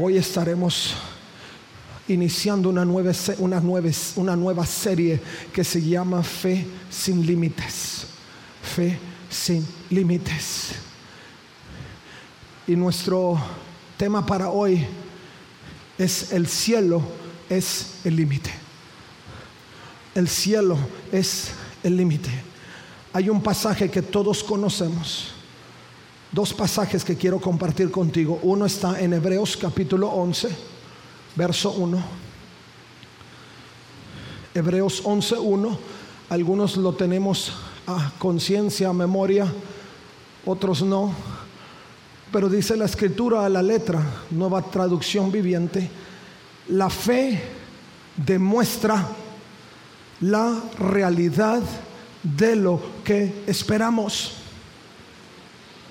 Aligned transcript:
Hoy 0.00 0.16
estaremos 0.16 0.94
iniciando 2.06 2.68
una 2.68 2.84
nueva, 2.84 3.10
una, 3.38 3.58
nueva, 3.58 3.90
una 4.14 4.36
nueva 4.36 4.64
serie 4.64 5.20
que 5.52 5.64
se 5.64 5.82
llama 5.82 6.22
Fe 6.22 6.64
sin 6.88 7.26
Límites. 7.26 8.06
Fe 8.62 8.96
sin 9.28 9.66
Límites. 9.90 10.68
Y 12.68 12.76
nuestro 12.76 13.40
tema 13.96 14.24
para 14.24 14.50
hoy 14.50 14.86
es 15.98 16.32
el 16.32 16.46
cielo 16.46 17.02
es 17.48 17.96
el 18.04 18.14
límite. 18.14 18.52
El 20.14 20.28
cielo 20.28 20.78
es 21.10 21.50
el 21.82 21.96
límite. 21.96 22.30
Hay 23.12 23.28
un 23.28 23.42
pasaje 23.42 23.90
que 23.90 24.02
todos 24.02 24.44
conocemos 24.44 25.32
dos 26.32 26.52
pasajes 26.52 27.04
que 27.04 27.16
quiero 27.16 27.40
compartir 27.40 27.90
contigo. 27.90 28.38
Uno 28.42 28.66
está 28.66 29.00
en 29.00 29.14
Hebreos 29.14 29.56
capítulo 29.56 30.08
11, 30.08 30.48
verso 31.36 31.72
1. 31.72 31.98
Hebreos 34.54 35.02
11, 35.04 35.36
1. 35.36 35.78
Algunos 36.30 36.76
lo 36.76 36.92
tenemos 36.92 37.52
a 37.86 38.12
conciencia, 38.18 38.90
a 38.90 38.92
memoria, 38.92 39.46
otros 40.44 40.82
no. 40.82 41.14
Pero 42.30 42.48
dice 42.48 42.76
la 42.76 42.84
escritura 42.84 43.46
a 43.46 43.48
la 43.48 43.62
letra, 43.62 44.02
nueva 44.30 44.62
traducción 44.62 45.32
viviente, 45.32 45.88
la 46.68 46.90
fe 46.90 47.40
demuestra 48.14 49.08
la 50.20 50.60
realidad 50.78 51.62
de 52.22 52.56
lo 52.56 52.82
que 53.04 53.44
esperamos 53.46 54.34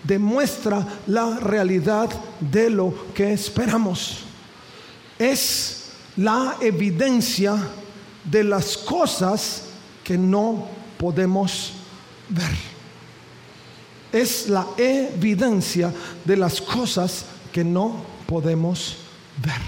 demuestra 0.07 0.85
la 1.07 1.37
realidad 1.39 2.09
de 2.39 2.69
lo 2.69 3.13
que 3.13 3.33
esperamos. 3.33 4.19
Es 5.19 5.89
la 6.15 6.57
evidencia 6.61 7.57
de 8.23 8.43
las 8.43 8.77
cosas 8.77 9.63
que 10.03 10.17
no 10.17 10.67
podemos 10.97 11.73
ver. 12.29 12.55
Es 14.11 14.47
la 14.47 14.65
evidencia 14.77 15.93
de 16.23 16.37
las 16.37 16.61
cosas 16.61 17.25
que 17.51 17.63
no 17.63 18.03
podemos 18.25 18.95
ver. 19.43 19.61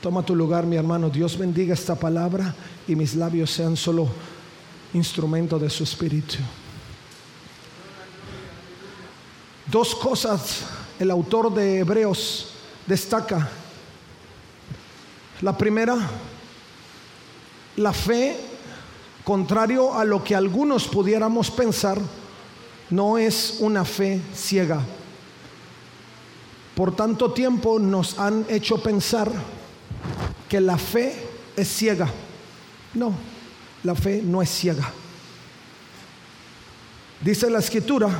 Toma 0.00 0.24
tu 0.24 0.34
lugar, 0.34 0.66
mi 0.66 0.76
hermano. 0.76 1.10
Dios 1.10 1.36
bendiga 1.36 1.74
esta 1.74 1.94
palabra 1.94 2.54
y 2.86 2.96
mis 2.96 3.14
labios 3.14 3.50
sean 3.50 3.76
solo 3.76 4.08
instrumento 4.94 5.58
de 5.58 5.70
su 5.70 5.84
espíritu. 5.84 6.38
Dos 9.72 9.94
cosas 9.94 10.64
el 10.98 11.10
autor 11.10 11.50
de 11.54 11.78
Hebreos 11.78 12.48
destaca. 12.86 13.48
La 15.40 15.56
primera, 15.56 15.96
la 17.76 17.94
fe, 17.94 18.36
contrario 19.24 19.94
a 19.94 20.04
lo 20.04 20.22
que 20.22 20.34
algunos 20.34 20.86
pudiéramos 20.86 21.50
pensar, 21.50 21.98
no 22.90 23.16
es 23.16 23.56
una 23.60 23.86
fe 23.86 24.20
ciega. 24.34 24.78
Por 26.74 26.94
tanto 26.94 27.32
tiempo 27.32 27.78
nos 27.78 28.18
han 28.18 28.44
hecho 28.50 28.82
pensar 28.82 29.32
que 30.50 30.60
la 30.60 30.76
fe 30.76 31.16
es 31.56 31.68
ciega. 31.68 32.10
No, 32.92 33.14
la 33.84 33.94
fe 33.94 34.20
no 34.22 34.42
es 34.42 34.50
ciega. 34.50 34.92
Dice 37.22 37.48
la 37.48 37.60
escritura, 37.60 38.10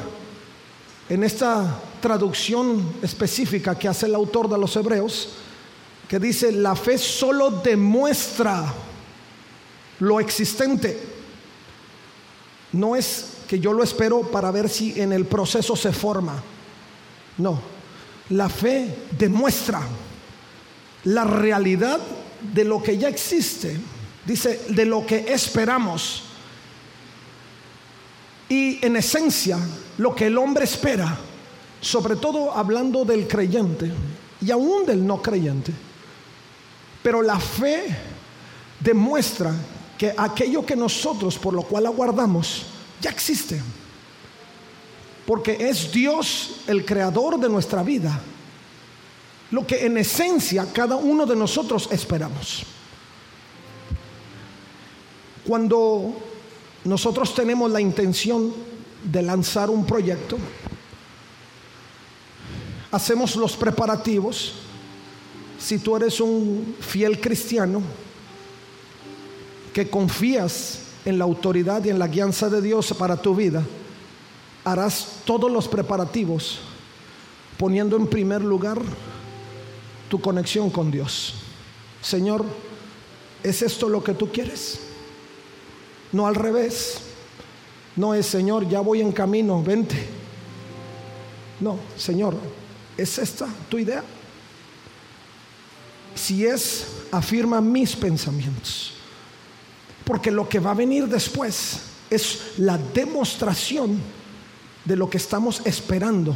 en 1.13 1.25
esta 1.25 1.79
traducción 2.01 2.95
específica 3.03 3.79
que 3.79 3.87
hace 3.87 4.07
el 4.07 4.15
autor 4.15 4.49
de 4.49 4.57
los 4.57 4.75
Hebreos, 4.77 5.29
que 6.09 6.19
dice, 6.19 6.51
la 6.51 6.75
fe 6.75 6.97
solo 6.97 7.51
demuestra 7.51 8.73
lo 10.01 10.19
existente. 10.21 10.99
No 12.73 12.97
es 12.97 13.27
que 13.47 13.61
yo 13.61 13.75
lo 13.75 13.85
espero 13.85 14.23
para 14.23 14.51
ver 14.51 14.71
si 14.71 14.99
en 14.99 15.13
el 15.13 15.27
proceso 15.27 15.77
se 15.77 15.93
forma. 15.93 16.43
No, 17.37 17.61
la 18.31 18.49
fe 18.49 18.97
demuestra 19.11 19.83
la 21.05 21.25
realidad 21.25 22.01
de 22.55 22.65
lo 22.65 22.83
que 22.83 22.97
ya 22.97 23.09
existe. 23.09 23.79
Dice, 24.25 24.63
de 24.71 24.87
lo 24.87 25.05
que 25.05 25.31
esperamos. 25.31 26.23
Y 28.53 28.85
en 28.85 28.97
esencia, 28.97 29.59
lo 29.97 30.15
que 30.15 30.27
el 30.27 30.37
hombre 30.37 30.65
espera, 30.65 31.17
sobre 31.81 32.17
todo 32.17 32.53
hablando 32.53 33.03
del 33.03 33.27
creyente 33.27 33.91
y 34.43 34.51
aún 34.51 34.85
del 34.85 35.07
no 35.07 35.23
creyente, 35.23 35.73
pero 37.03 37.23
la 37.23 37.41
fe 37.41 37.97
demuestra 38.79 39.55
que 39.97 40.13
aquello 40.15 40.67
que 40.67 40.77
nosotros 40.77 41.39
por 41.39 41.55
lo 41.55 41.63
cual 41.63 41.87
aguardamos 41.87 42.65
ya 43.01 43.09
existe. 43.09 43.59
Porque 45.25 45.57
es 45.59 45.91
Dios 45.91 46.57
el 46.67 46.85
creador 46.85 47.41
de 47.41 47.49
nuestra 47.49 47.83
vida. 47.83 48.21
Lo 49.51 49.67
que 49.67 49.87
en 49.87 49.97
esencia 49.97 50.67
cada 50.75 50.97
uno 50.97 51.25
de 51.25 51.37
nosotros 51.37 51.89
esperamos. 51.91 52.65
Cuando 55.43 56.32
nosotros 56.85 57.35
tenemos 57.35 57.71
la 57.71 57.81
intención 57.81 58.53
de 59.05 59.23
lanzar 59.23 59.71
un 59.71 59.85
proyecto, 59.87 60.37
hacemos 62.91 63.37
los 63.37 63.57
preparativos. 63.57 64.55
Si 65.59 65.79
tú 65.79 65.97
eres 65.97 66.21
un 66.21 66.77
fiel 66.81 67.21
cristiano 67.21 67.83
que 69.73 69.89
confías 69.89 70.81
en 71.05 71.19
la 71.19 71.25
autoridad 71.25 71.85
y 71.85 71.91
en 71.91 71.99
la 71.99 72.09
guianza 72.09 72.49
de 72.49 72.61
Dios 72.61 72.93
para 72.99 73.17
tu 73.17 73.35
vida, 73.35 73.63
harás 74.65 75.21
todos 75.25 75.51
los 75.51 75.69
preparativos 75.69 76.59
poniendo 77.59 77.97
en 77.97 78.07
primer 78.09 78.43
lugar 78.43 78.81
tu 80.09 80.21
conexión 80.21 80.69
con 80.69 80.91
Dios. 80.91 81.35
Señor, 82.01 82.45
¿es 83.43 83.63
esto 83.63 83.89
lo 83.89 84.03
que 84.03 84.15
tú 84.15 84.31
quieres? 84.31 84.92
No 86.13 86.27
al 86.27 86.35
revés. 86.35 86.99
No 87.97 88.15
es, 88.15 88.27
Señor, 88.27 88.69
ya 88.69 88.81
voy 88.81 89.01
en 89.01 89.13
camino, 89.13 89.63
vente. 89.63 90.07
No, 91.61 91.79
Señor, 91.97 92.35
¿es 92.97 93.19
esta 93.19 93.47
tu 93.69 93.79
idea? 93.79 94.03
Si 96.15 96.47
es, 96.47 96.87
afirma 97.11 97.61
mis 97.61 97.95
pensamientos. 97.97 98.95
Porque 100.05 100.31
lo 100.31 100.49
que 100.49 100.59
va 100.59 100.73
a 100.73 100.75
venir 100.75 101.07
después 101.07 101.81
es 102.11 102.55
la 102.59 102.79
demostración 102.79 103.99
de 104.85 104.97
lo 104.97 105.09
que 105.09 105.19
estamos 105.19 105.63
esperando 105.65 106.35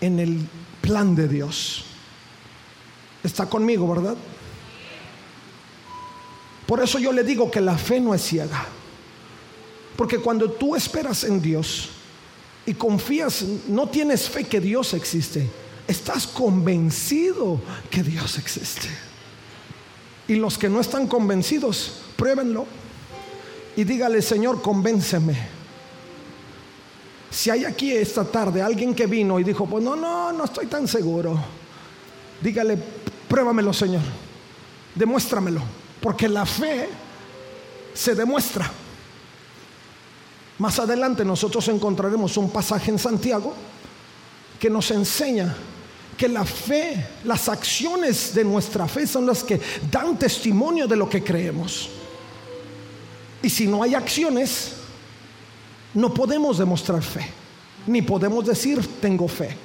en 0.00 0.18
el 0.18 0.48
plan 0.80 1.14
de 1.14 1.28
Dios. 1.28 1.84
Está 3.22 3.46
conmigo, 3.46 3.88
¿verdad? 3.88 4.16
Por 6.66 6.82
eso 6.82 6.98
yo 6.98 7.12
le 7.12 7.24
digo 7.24 7.50
que 7.50 7.60
la 7.60 7.76
fe 7.76 8.00
no 8.00 8.14
es 8.14 8.22
ciega. 8.22 8.66
Porque 9.96 10.18
cuando 10.18 10.50
tú 10.50 10.74
esperas 10.74 11.24
en 11.24 11.40
Dios 11.40 11.90
y 12.66 12.74
confías, 12.74 13.44
no 13.68 13.88
tienes 13.88 14.28
fe 14.28 14.44
que 14.44 14.60
Dios 14.60 14.94
existe, 14.94 15.48
estás 15.86 16.26
convencido 16.26 17.60
que 17.90 18.02
Dios 18.02 18.38
existe. 18.38 18.88
Y 20.26 20.36
los 20.36 20.56
que 20.56 20.68
no 20.68 20.80
están 20.80 21.06
convencidos, 21.06 22.00
pruébenlo 22.16 22.66
y 23.76 23.84
dígale, 23.84 24.22
Señor, 24.22 24.62
convénceme. 24.62 25.36
Si 27.30 27.50
hay 27.50 27.64
aquí 27.64 27.92
esta 27.92 28.24
tarde 28.24 28.62
alguien 28.62 28.94
que 28.94 29.06
vino 29.06 29.38
y 29.38 29.44
dijo, 29.44 29.66
pues 29.66 29.84
no, 29.84 29.94
no, 29.94 30.32
no 30.32 30.44
estoy 30.44 30.66
tan 30.66 30.88
seguro, 30.88 31.38
dígale, 32.40 32.78
pruébamelo, 33.28 33.72
Señor, 33.72 34.02
demuéstramelo 34.94 35.83
porque 36.04 36.28
la 36.28 36.44
fe 36.44 36.86
se 37.94 38.14
demuestra. 38.14 38.70
Más 40.58 40.78
adelante 40.78 41.24
nosotros 41.24 41.66
encontraremos 41.68 42.36
un 42.36 42.50
pasaje 42.50 42.90
en 42.90 42.98
Santiago 42.98 43.54
que 44.60 44.68
nos 44.68 44.90
enseña 44.90 45.56
que 46.18 46.28
la 46.28 46.44
fe, 46.44 47.06
las 47.24 47.48
acciones 47.48 48.34
de 48.34 48.44
nuestra 48.44 48.86
fe 48.86 49.06
son 49.06 49.24
las 49.24 49.42
que 49.42 49.58
dan 49.90 50.18
testimonio 50.18 50.86
de 50.86 50.94
lo 50.94 51.08
que 51.08 51.24
creemos. 51.24 51.88
Y 53.42 53.48
si 53.48 53.66
no 53.66 53.82
hay 53.82 53.94
acciones, 53.94 54.72
no 55.94 56.12
podemos 56.12 56.58
demostrar 56.58 57.02
fe, 57.02 57.26
ni 57.86 58.02
podemos 58.02 58.44
decir 58.44 58.86
tengo 59.00 59.26
fe. 59.26 59.56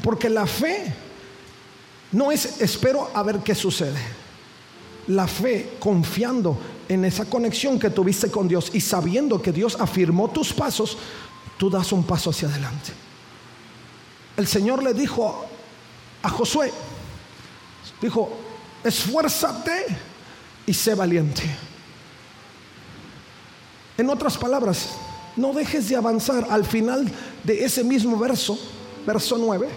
Porque 0.00 0.30
la 0.30 0.46
fe 0.46 0.94
no 2.12 2.30
es 2.30 2.60
espero 2.60 3.10
a 3.12 3.24
ver 3.24 3.40
qué 3.40 3.56
sucede. 3.56 4.19
La 5.10 5.26
fe 5.26 5.76
confiando 5.80 6.56
en 6.88 7.04
esa 7.04 7.24
conexión 7.24 7.80
que 7.80 7.90
tuviste 7.90 8.30
con 8.30 8.46
Dios 8.46 8.70
y 8.72 8.80
sabiendo 8.80 9.42
que 9.42 9.50
Dios 9.50 9.76
afirmó 9.80 10.30
tus 10.30 10.52
pasos, 10.52 10.96
tú 11.58 11.68
das 11.68 11.90
un 11.90 12.04
paso 12.04 12.30
hacia 12.30 12.46
adelante. 12.46 12.92
El 14.36 14.46
Señor 14.46 14.84
le 14.84 14.94
dijo 14.94 15.46
a 16.22 16.28
Josué, 16.28 16.72
dijo, 18.00 18.30
esfuérzate 18.84 19.86
y 20.64 20.72
sé 20.72 20.94
valiente. 20.94 21.42
En 23.98 24.08
otras 24.10 24.38
palabras, 24.38 24.90
no 25.34 25.52
dejes 25.52 25.88
de 25.88 25.96
avanzar 25.96 26.46
al 26.50 26.64
final 26.64 27.10
de 27.42 27.64
ese 27.64 27.82
mismo 27.82 28.16
verso, 28.16 28.56
verso 29.04 29.36
9, 29.38 29.68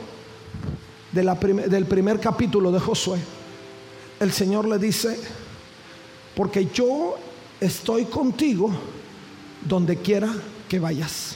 del 1.12 1.86
primer 1.88 2.20
capítulo 2.20 2.72
de 2.72 2.80
Josué. 2.80 3.20
El 4.24 4.32
Señor 4.32 4.66
le 4.70 4.80
dice, 4.80 5.20
porque 6.34 6.70
yo 6.74 7.16
estoy 7.60 8.06
contigo 8.06 8.72
donde 9.68 9.98
quiera 9.98 10.34
que 10.70 10.80
vayas. 10.80 11.36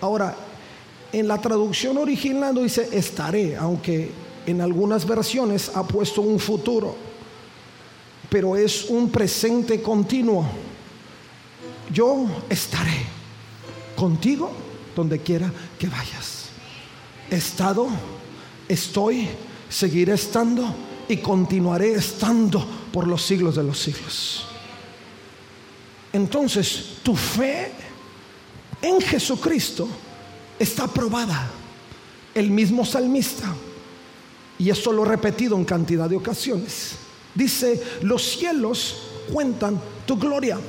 Ahora, 0.00 0.34
en 1.12 1.28
la 1.28 1.38
traducción 1.38 1.98
original 1.98 2.54
dice 2.54 2.88
estaré, 2.92 3.54
aunque 3.54 4.10
en 4.46 4.62
algunas 4.62 5.06
versiones 5.06 5.70
ha 5.74 5.86
puesto 5.86 6.22
un 6.22 6.40
futuro, 6.40 6.96
pero 8.30 8.56
es 8.56 8.86
un 8.88 9.10
presente 9.10 9.82
continuo. 9.82 10.46
Yo 11.92 12.24
estaré 12.48 13.04
contigo 13.94 14.50
donde 14.96 15.18
quiera 15.18 15.52
que 15.78 15.86
vayas. 15.86 16.46
Estado, 17.30 17.88
estoy, 18.70 19.28
seguiré 19.68 20.14
estando 20.14 20.74
y 21.10 21.16
continuaré 21.16 21.94
estando 21.94 22.64
por 22.92 23.08
los 23.08 23.22
siglos 23.22 23.56
de 23.56 23.64
los 23.64 23.80
siglos. 23.80 24.44
Entonces, 26.12 26.98
tu 27.02 27.16
fe 27.16 27.72
en 28.80 29.00
Jesucristo 29.00 29.88
está 30.56 30.86
probada. 30.86 31.50
El 32.32 32.50
mismo 32.50 32.84
salmista, 32.84 33.52
y 34.56 34.70
esto 34.70 34.92
lo 34.92 35.04
he 35.04 35.08
repetido 35.08 35.56
en 35.56 35.64
cantidad 35.64 36.08
de 36.08 36.14
ocasiones, 36.14 36.92
dice, 37.34 37.82
los 38.02 38.22
cielos 38.22 38.98
cuentan 39.32 39.80
tu 40.06 40.16
gloria. 40.16 40.60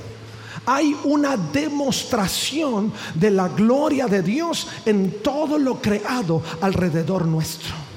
Hay 0.65 0.97
una 1.03 1.37
demostración 1.37 2.91
de 3.13 3.29
la 3.29 3.47
gloria 3.47 4.07
de 4.07 4.23
Dios 4.23 4.67
en 4.87 5.21
todo 5.21 5.59
lo 5.59 5.79
creado 5.79 6.41
alrededor 6.61 7.27
nuestro. 7.27 7.90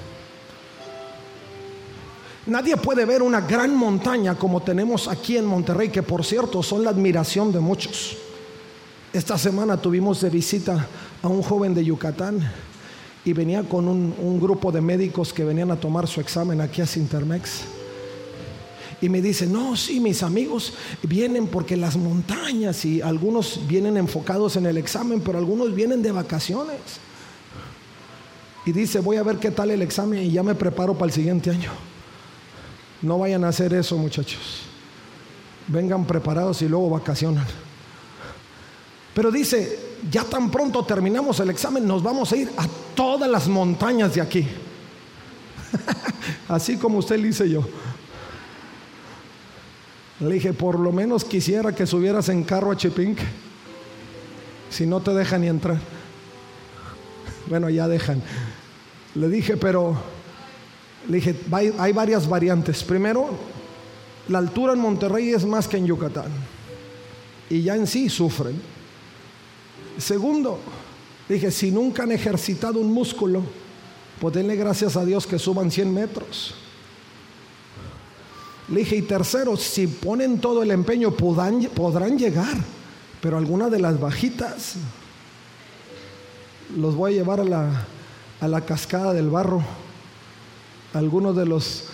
Nadie 2.47 2.77
puede 2.77 3.07
ver 3.07 3.23
una 3.23 3.41
gran 3.41 3.75
montaña 3.75 4.35
como 4.35 4.61
tenemos 4.61 5.09
aquí 5.09 5.39
en 5.39 5.47
Monterrey, 5.47 5.89
que 5.89 6.03
por 6.03 6.25
cierto 6.25 6.63
son 6.63 6.85
la 6.85 6.91
admiración 6.91 7.51
de 7.51 7.61
muchos. 7.61 8.19
Esta 9.15 9.39
semana 9.39 9.79
tuvimos 9.79 10.21
de 10.21 10.29
visita 10.29 10.87
a 11.23 11.29
un 11.29 11.43
joven 11.43 11.73
de 11.73 11.85
Yucatán 11.85 12.41
y 13.25 13.33
venía 13.33 13.63
con 13.63 13.89
un, 13.89 14.41
grupo 14.41 14.71
de 14.71 14.83
médicos 14.83 15.33
que 15.33 15.45
venían 15.45 15.71
a 15.71 15.81
tomar 15.81 16.07
su 16.07 16.21
examen 16.21 16.61
aquí 16.61 16.83
a 16.83 16.87
Sintermex. 16.87 17.63
Y 19.01 19.09
me 19.09 19.23
dice, 19.23 19.47
no, 19.47 19.75
sí, 19.77 19.99
mis 19.99 20.23
amigos 20.23 20.75
vienen 21.03 21.47
porque 21.47 21.77
las 21.79 21.97
montañas 21.97 22.85
y 22.85 23.01
algunos 23.01 23.61
vienen 23.67 23.97
enfocados 23.97 24.57
en 24.57 24.67
el 24.67 24.77
examen, 24.77 25.21
pero 25.21 25.39
algunos 25.39 25.75
vienen 25.75 26.03
de 26.03 26.13
vacaciones. 26.13 26.77
Y 28.67 28.73
dice, 28.73 29.01
voy 29.01 29.17
a 29.17 29.23
ver 29.23 29.39
qué 29.39 29.51
tal 29.51 29.71
el 29.71 29.81
examen 29.81 30.23
y 30.23 30.31
ya 30.31 30.43
me 30.43 30.55
preparo 30.55 30.93
para 30.93 31.07
el 31.07 31.13
siguiente 31.13 31.51
año. 31.51 31.94
No 33.05 33.19
vayan 33.19 33.45
a 33.45 33.49
hacer 33.49 33.75
eso, 33.75 33.99
muchachos. 33.99 34.63
Vengan 35.69 36.07
preparados 36.07 36.63
y 36.63 36.69
luego 36.69 36.89
vacacionan. 36.89 37.45
Pero 39.13 39.31
dice, 39.31 39.79
ya 40.11 40.25
tan 40.25 40.51
pronto 40.51 40.83
terminamos 40.87 41.39
el 41.41 41.51
examen, 41.51 41.87
nos 41.87 42.03
vamos 42.03 42.33
a 42.33 42.37
ir 42.37 42.51
a 42.57 42.67
todas 42.95 43.31
las 43.31 43.47
montañas 43.47 44.15
de 44.15 44.23
aquí. 44.23 44.47
Así 46.49 46.79
como 46.79 46.97
usted 46.99 47.19
le 47.19 47.27
dice 47.27 47.49
yo. 47.49 47.63
Le 50.21 50.35
dije, 50.35 50.55
por 50.55 50.81
lo 50.81 50.91
menos 50.91 51.27
quisiera 51.27 51.75
que 51.75 51.87
subieras 51.87 52.31
en 52.31 52.43
carro 52.43 52.71
a 52.71 52.77
Chipinque. 52.77 53.25
Si 54.71 54.87
no 54.87 55.01
te 55.01 55.13
dejan 55.13 55.45
entrar. 55.45 55.79
Bueno, 57.47 57.69
ya 57.69 57.87
dejan. 57.87 58.23
Le 59.15 59.29
dije, 59.29 59.59
pero 59.59 59.99
le 61.09 61.17
dije, 61.17 61.37
hay 61.79 61.93
varias 61.93 62.29
variantes. 62.29 62.83
Primero, 62.83 63.31
la 64.29 64.39
altura 64.39 64.73
en 64.73 64.81
Monterrey 64.81 65.31
es 65.31 65.45
más 65.45 65.69
que 65.69 65.77
en 65.77 65.87
Yucatán. 65.87 66.31
Y 67.51 67.63
ya 67.63 67.77
en 67.77 67.87
sí 67.87 68.09
sufren. 68.09 68.61
Segundo, 69.99 70.59
dije, 71.29 71.51
si 71.51 71.71
nunca 71.71 72.05
han 72.05 72.13
ejercitado 72.13 72.81
un 72.81 72.93
músculo, 72.93 73.43
pues 74.21 74.35
denle 74.35 74.57
gracias 74.57 74.97
a 74.97 75.05
Dios 75.05 75.27
que 75.27 75.39
suban 75.39 75.71
100 75.71 75.93
metros. 75.93 76.55
Le 78.69 78.81
dije, 78.81 78.97
y 78.97 79.03
tercero, 79.03 79.57
si 79.59 79.87
ponen 79.87 80.41
todo 80.41 80.63
el 80.63 80.71
empeño, 80.71 81.11
podrán, 81.11 81.63
podrán 81.75 82.19
llegar, 82.19 82.57
pero 83.21 83.37
algunas 83.37 83.71
de 83.71 83.79
las 83.79 84.01
bajitas 84.01 84.77
los 86.75 86.97
voy 86.97 87.13
a 87.13 87.17
llevar 87.17 87.41
a 87.41 88.49
la 88.49 88.61
cascada 88.63 89.13
del 89.13 89.29
barro. 89.29 89.63
Algunos 90.95 91.37
de 91.37 91.45
los 91.45 91.85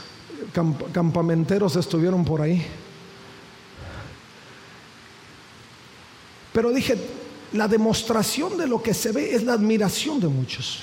campamenteros 0.93 1.77
estuvieron 1.77 2.25
por 2.25 2.43
ahí. 2.43 2.65
Pero 6.53 6.71
dije, 6.71 6.99
la 7.53 7.67
demostración 7.67 8.57
de 8.59 8.67
lo 8.67 8.83
que 8.83 8.93
se 8.93 9.13
ve 9.13 9.35
es 9.35 9.45
la 9.45 9.55
admiración 9.55 10.21
de 10.21 10.29
muchos. 10.29 10.81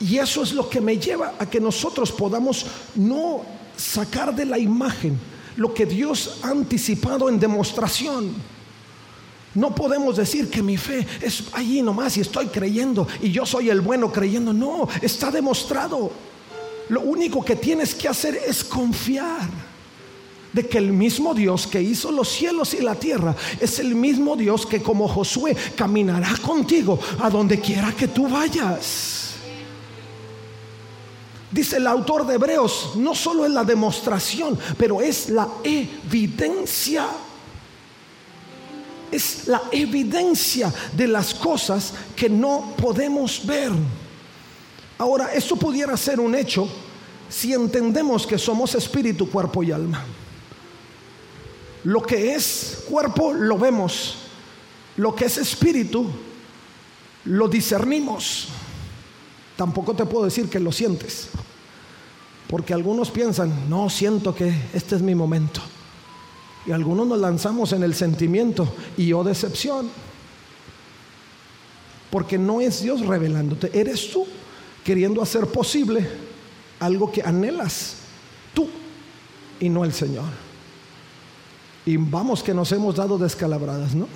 Y 0.00 0.18
eso 0.18 0.42
es 0.42 0.52
lo 0.52 0.68
que 0.68 0.80
me 0.80 0.98
lleva 0.98 1.34
a 1.38 1.46
que 1.48 1.60
nosotros 1.60 2.10
podamos 2.10 2.66
no 2.96 3.42
sacar 3.76 4.34
de 4.34 4.44
la 4.44 4.58
imagen 4.58 5.18
lo 5.56 5.72
que 5.72 5.86
Dios 5.86 6.40
ha 6.42 6.48
anticipado 6.48 7.28
en 7.28 7.38
demostración. 7.38 8.34
No 9.54 9.72
podemos 9.72 10.16
decir 10.16 10.50
que 10.50 10.64
mi 10.64 10.76
fe 10.76 11.06
es 11.20 11.44
allí 11.52 11.80
nomás 11.80 12.16
y 12.16 12.22
estoy 12.22 12.46
creyendo 12.46 13.06
y 13.22 13.30
yo 13.30 13.46
soy 13.46 13.70
el 13.70 13.80
bueno 13.80 14.10
creyendo. 14.10 14.52
No, 14.52 14.88
está 15.00 15.30
demostrado. 15.30 16.10
Lo 16.88 17.00
único 17.00 17.44
que 17.44 17.56
tienes 17.56 17.94
que 17.94 18.08
hacer 18.08 18.38
es 18.46 18.62
confiar 18.62 19.48
de 20.54 20.68
que 20.68 20.78
el 20.78 20.92
mismo 20.92 21.34
Dios 21.34 21.66
que 21.66 21.82
hizo 21.82 22.12
los 22.12 22.28
cielos 22.28 22.74
y 22.74 22.80
la 22.80 22.94
tierra 22.94 23.34
es 23.60 23.80
el 23.80 23.94
mismo 23.94 24.36
Dios 24.36 24.64
que 24.64 24.80
como 24.80 25.08
Josué 25.08 25.56
caminará 25.76 26.36
contigo 26.40 26.98
a 27.20 27.28
donde 27.28 27.58
quiera 27.58 27.92
que 27.92 28.06
tú 28.06 28.28
vayas. 28.28 29.24
Dice 31.50 31.76
el 31.76 31.86
autor 31.86 32.26
de 32.26 32.34
Hebreos, 32.34 32.92
no 32.96 33.14
solo 33.14 33.44
es 33.44 33.52
la 33.52 33.64
demostración, 33.64 34.58
pero 34.76 35.00
es 35.00 35.28
la 35.28 35.48
evidencia. 35.62 37.06
Es 39.10 39.46
la 39.46 39.62
evidencia 39.70 40.72
de 40.96 41.06
las 41.06 41.32
cosas 41.34 41.94
que 42.16 42.28
no 42.28 42.74
podemos 42.76 43.46
ver. 43.46 43.70
Ahora, 44.98 45.32
esto 45.34 45.56
pudiera 45.56 45.96
ser 45.96 46.20
un 46.20 46.34
hecho 46.34 46.68
si 47.28 47.52
entendemos 47.52 48.26
que 48.26 48.38
somos 48.38 48.74
espíritu, 48.74 49.28
cuerpo 49.28 49.62
y 49.62 49.72
alma. 49.72 50.04
Lo 51.84 52.00
que 52.02 52.34
es 52.34 52.84
cuerpo 52.88 53.32
lo 53.32 53.58
vemos, 53.58 54.16
lo 54.96 55.14
que 55.14 55.24
es 55.26 55.36
espíritu 55.36 56.06
lo 57.24 57.48
discernimos. 57.48 58.48
Tampoco 59.56 59.94
te 59.94 60.06
puedo 60.06 60.24
decir 60.24 60.48
que 60.48 60.60
lo 60.60 60.72
sientes, 60.72 61.28
porque 62.48 62.72
algunos 62.72 63.10
piensan, 63.10 63.68
no 63.68 63.90
siento 63.90 64.34
que 64.34 64.54
este 64.72 64.96
es 64.96 65.02
mi 65.02 65.14
momento. 65.14 65.60
Y 66.66 66.72
algunos 66.72 67.06
nos 67.06 67.18
lanzamos 67.18 67.72
en 67.72 67.82
el 67.82 67.94
sentimiento 67.94 68.72
y 68.96 69.08
yo 69.08 69.22
decepción. 69.22 69.90
Porque 72.10 72.38
no 72.38 72.60
es 72.60 72.82
Dios 72.82 73.04
revelándote, 73.04 73.70
eres 73.78 74.10
tú 74.10 74.26
queriendo 74.84 75.22
hacer 75.22 75.46
posible 75.46 76.06
algo 76.78 77.10
que 77.10 77.22
anhelas 77.22 77.96
tú 78.52 78.68
y 79.58 79.68
no 79.68 79.84
el 79.84 79.92
Señor. 79.92 80.28
Y 81.86 81.96
vamos 81.96 82.42
que 82.42 82.54
nos 82.54 82.70
hemos 82.72 82.94
dado 82.94 83.18
descalabradas, 83.18 83.94
¿no? 83.94 84.06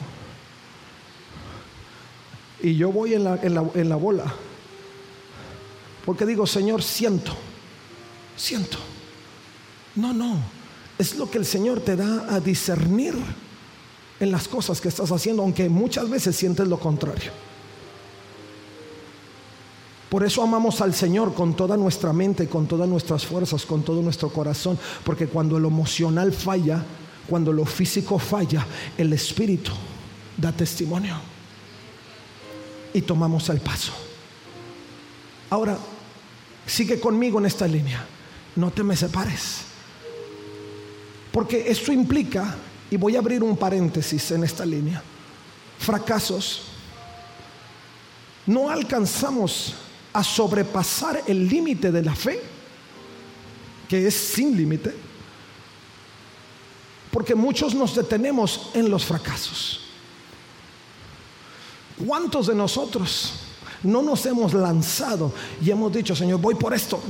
Y 2.61 2.77
yo 2.77 2.91
voy 2.91 3.15
en 3.15 3.25
la, 3.25 3.97
bola. 3.97 4.25
Porque 6.05 6.27
digo, 6.27 6.47
Señor, 6.47 6.83
siento, 6.83 7.33
siento. 8.37 8.79
No, 9.95 10.13
no. 10.13 10.39
Es 10.99 11.17
lo 11.17 11.31
que 11.31 11.39
el 11.39 11.47
Señor 11.47 11.81
te 11.81 11.95
da 11.95 12.27
a 12.35 12.41
discernir 12.41 13.15
en 14.19 14.33
las 14.33 14.49
cosas 14.49 14.81
que 14.81 14.89
estás 14.89 15.13
haciendo, 15.13 15.43
aunque 15.43 15.69
muchas 15.69 16.09
veces 16.11 16.35
sientes 16.35 16.67
lo 16.67 16.81
contrario. 16.81 17.31
Por 20.09 20.25
eso 20.25 20.43
amamos 20.43 20.81
al 20.81 20.95
Señor 20.95 21.35
con 21.35 21.55
toda 21.55 21.77
nuestra 21.77 22.13
mente, 22.15 22.49
con 22.49 22.67
todas 22.67 22.89
nuestras 22.89 23.27
fuerzas, 23.27 23.67
con 23.67 23.83
todo 23.83 24.01
nuestro 24.01 24.31
corazón, 24.31 24.79
porque 25.05 25.27
cuando 25.27 25.59
lo 25.59 25.69
emocional 25.69 26.33
falla, 26.33 26.83
cuando 27.29 27.53
lo 27.53 27.67
físico 27.67 28.19
falla, 28.19 28.67
el 28.97 29.13
Espíritu 29.13 29.73
da 30.37 30.51
testimonio 30.51 31.15
y 32.95 33.03
tomamos 33.03 33.51
el 33.51 33.61
paso. 33.61 33.93
Ahora, 35.51 35.77
sigue 36.67 36.99
conmigo 36.99 37.39
en 37.39 37.47
esta 37.47 37.69
línea, 37.69 38.03
no 38.57 38.71
te 38.71 38.83
me 38.83 38.97
separes, 38.97 39.59
porque 41.31 41.71
esto 41.71 41.93
implica, 41.93 42.57
y 42.91 42.97
voy 42.97 43.17
a 43.17 43.19
abrir 43.19 43.43
un 43.43 43.59
paréntesis 43.59 44.31
en 44.31 44.45
esta 44.45 44.65
línea, 44.65 45.03
fracasos. 45.79 46.63
No 48.47 48.71
alcanzamos 48.71 49.75
a 50.13 50.25
sobrepasar 50.25 51.23
el 51.27 51.49
límite 51.49 51.93
de 51.93 52.03
la 52.03 52.15
fe, 52.15 52.41
que 53.89 54.07
es 54.07 54.15
sin 54.15 54.57
límite, 54.57 54.95
porque 57.11 57.35
muchos 57.35 57.75
nos 57.75 57.95
detenemos 57.95 58.71
en 58.75 58.91
los 58.91 59.05
fracasos. 59.05 59.81
¿Cuántos 62.07 62.47
de 62.47 62.55
nosotros 62.55 63.33
no 63.83 64.03
nos 64.03 64.25
hemos 64.27 64.55
lanzado 64.55 65.33
y 65.61 65.71
hemos 65.71 65.93
dicho, 65.93 66.15
Señor, 66.15 66.41
voy 66.41 66.55
por 66.55 66.73
esto? 66.75 67.01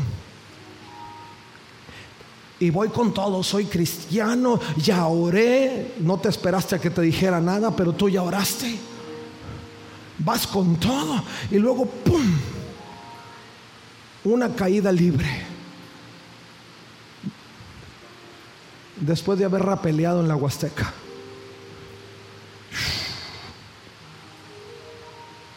Y 2.61 2.71
voy 2.71 2.89
con 2.89 3.15
todo, 3.15 3.43
soy 3.43 3.67
cristiano, 3.67 4.59
ya 4.77 5.07
oré, 5.07 5.95
no 6.01 6.19
te 6.19 6.29
esperaste 6.29 6.75
a 6.75 6.81
que 6.81 6.91
te 6.91 7.03
dijera 7.03 7.41
nada, 7.41 7.75
pero 7.75 7.93
tú 7.93 8.09
ya 8.09 8.23
oraste. 8.23 8.79
Vas 10.19 10.47
con 10.47 10.77
todo 10.77 11.23
y 11.51 11.59
luego, 11.59 11.87
¡pum! 11.87 12.58
Una 14.25 14.55
caída 14.55 14.91
libre. 14.93 15.29
Después 19.01 19.39
de 19.39 19.45
haber 19.45 19.63
rapeleado 19.63 20.21
en 20.21 20.29
la 20.29 20.37
Huasteca. 20.37 20.93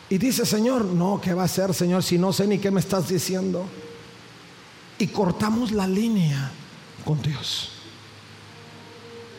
Y 0.09 0.17
dice, 0.17 0.45
Señor, 0.45 0.83
no, 0.83 1.21
¿qué 1.21 1.33
va 1.33 1.43
a 1.43 1.45
hacer, 1.45 1.73
Señor, 1.73 2.03
si 2.03 2.17
no 2.17 2.33
sé 2.33 2.45
ni 2.45 2.59
qué 2.59 2.69
me 2.69 2.81
estás 2.81 3.07
diciendo? 3.07 3.65
Y 4.97 5.07
cortamos 5.07 5.71
la 5.71 5.87
línea 5.87 6.51
con 7.05 7.21
Dios. 7.21 7.69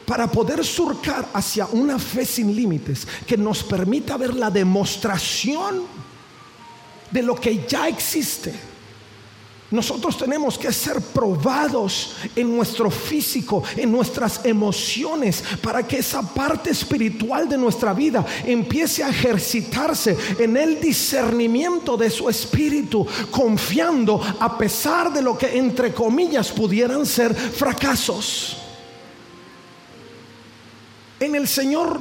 Para 0.06 0.30
poder 0.30 0.64
surcar 0.64 1.28
hacia 1.34 1.66
una 1.66 1.98
fe 1.98 2.24
sin 2.24 2.56
límites 2.56 3.06
que 3.26 3.36
nos 3.36 3.62
permita 3.62 4.16
ver 4.16 4.34
la 4.34 4.50
demostración 4.50 5.82
de 7.10 7.22
lo 7.22 7.34
que 7.34 7.66
ya 7.68 7.86
existe 7.86 8.71
nosotros 9.72 10.18
tenemos 10.18 10.58
que 10.58 10.72
ser 10.72 11.00
probados 11.00 12.14
en 12.36 12.54
nuestro 12.54 12.90
físico, 12.90 13.62
en 13.76 13.90
nuestras 13.90 14.44
emociones, 14.44 15.42
para 15.62 15.86
que 15.86 15.98
esa 15.98 16.22
parte 16.22 16.70
espiritual 16.70 17.48
de 17.48 17.56
nuestra 17.56 17.92
vida 17.94 18.24
empiece 18.44 19.02
a 19.02 19.08
ejercitarse 19.08 20.16
en 20.38 20.56
el 20.56 20.80
discernimiento 20.80 21.96
de 21.96 22.10
su 22.10 22.28
espíritu, 22.28 23.06
confiando 23.30 24.20
a 24.38 24.56
pesar 24.58 25.12
de 25.12 25.22
lo 25.22 25.36
que 25.36 25.56
entre 25.58 25.92
comillas 25.92 26.50
pudieran 26.50 27.06
ser 27.06 27.34
fracasos. 27.34 28.58
En 31.18 31.34
el 31.34 31.48
Señor 31.48 32.00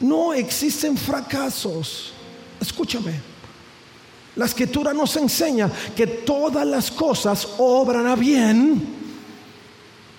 no 0.00 0.34
existen 0.34 0.96
fracasos. 0.96 2.12
Escúchame. 2.60 3.35
La 4.36 4.44
escritura 4.44 4.92
nos 4.92 5.16
enseña 5.16 5.70
que 5.94 6.06
todas 6.06 6.66
las 6.66 6.90
cosas 6.90 7.48
obran 7.58 8.06
a 8.06 8.14
bien 8.14 8.86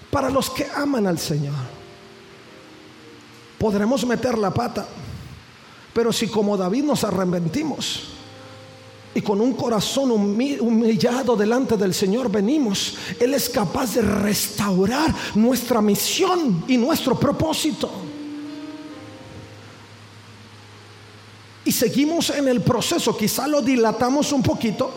para 0.09 0.29
los 0.29 0.49
que 0.49 0.67
aman 0.75 1.05
al 1.05 1.19
Señor. 1.19 1.53
Podremos 3.59 4.05
meter 4.05 4.37
la 4.37 4.51
pata, 4.51 4.87
pero 5.93 6.11
si 6.11 6.27
como 6.27 6.57
David 6.57 6.83
nos 6.83 7.03
arrepentimos 7.03 8.03
y 9.13 9.21
con 9.21 9.39
un 9.39 9.53
corazón 9.53 10.11
humillado 10.11 11.35
delante 11.35 11.77
del 11.77 11.93
Señor 11.93 12.31
venimos, 12.31 12.95
Él 13.19 13.35
es 13.35 13.49
capaz 13.49 13.95
de 13.95 14.01
restaurar 14.01 15.13
nuestra 15.35 15.79
misión 15.79 16.63
y 16.67 16.77
nuestro 16.77 17.19
propósito. 17.19 18.06
Y 21.67 21.71
seguimos 21.73 22.29
en 22.29 22.47
el 22.47 22.61
proceso, 22.61 23.17
quizá 23.17 23.45
lo 23.45 23.61
dilatamos 23.61 24.31
un 24.31 24.41
poquito, 24.41 24.89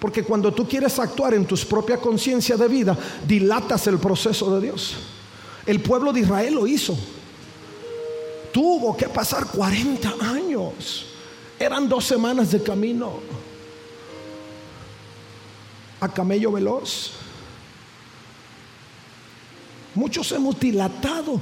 porque 0.00 0.24
cuando 0.24 0.54
tú 0.54 0.66
quieres 0.66 0.98
actuar 0.98 1.34
en 1.34 1.44
tu 1.44 1.54
propia 1.68 1.98
conciencia 1.98 2.56
de 2.56 2.66
vida, 2.66 2.96
dilatas 3.28 3.86
el 3.86 3.98
proceso 3.98 4.54
de 4.54 4.68
Dios. 4.68 4.94
El 5.66 5.82
pueblo 5.82 6.14
de 6.14 6.20
Israel 6.20 6.54
lo 6.54 6.66
hizo. 6.66 6.96
Tuvo 8.54 8.96
que 8.96 9.06
pasar 9.06 9.44
40 9.48 10.14
años. 10.22 11.08
Eran 11.58 11.90
dos 11.90 12.06
semanas 12.06 12.50
de 12.50 12.62
camino. 12.62 13.20
A 16.00 16.08
camello 16.08 16.52
veloz. 16.52 17.10
Muchos 19.94 20.32
hemos 20.32 20.58
dilatado 20.58 21.38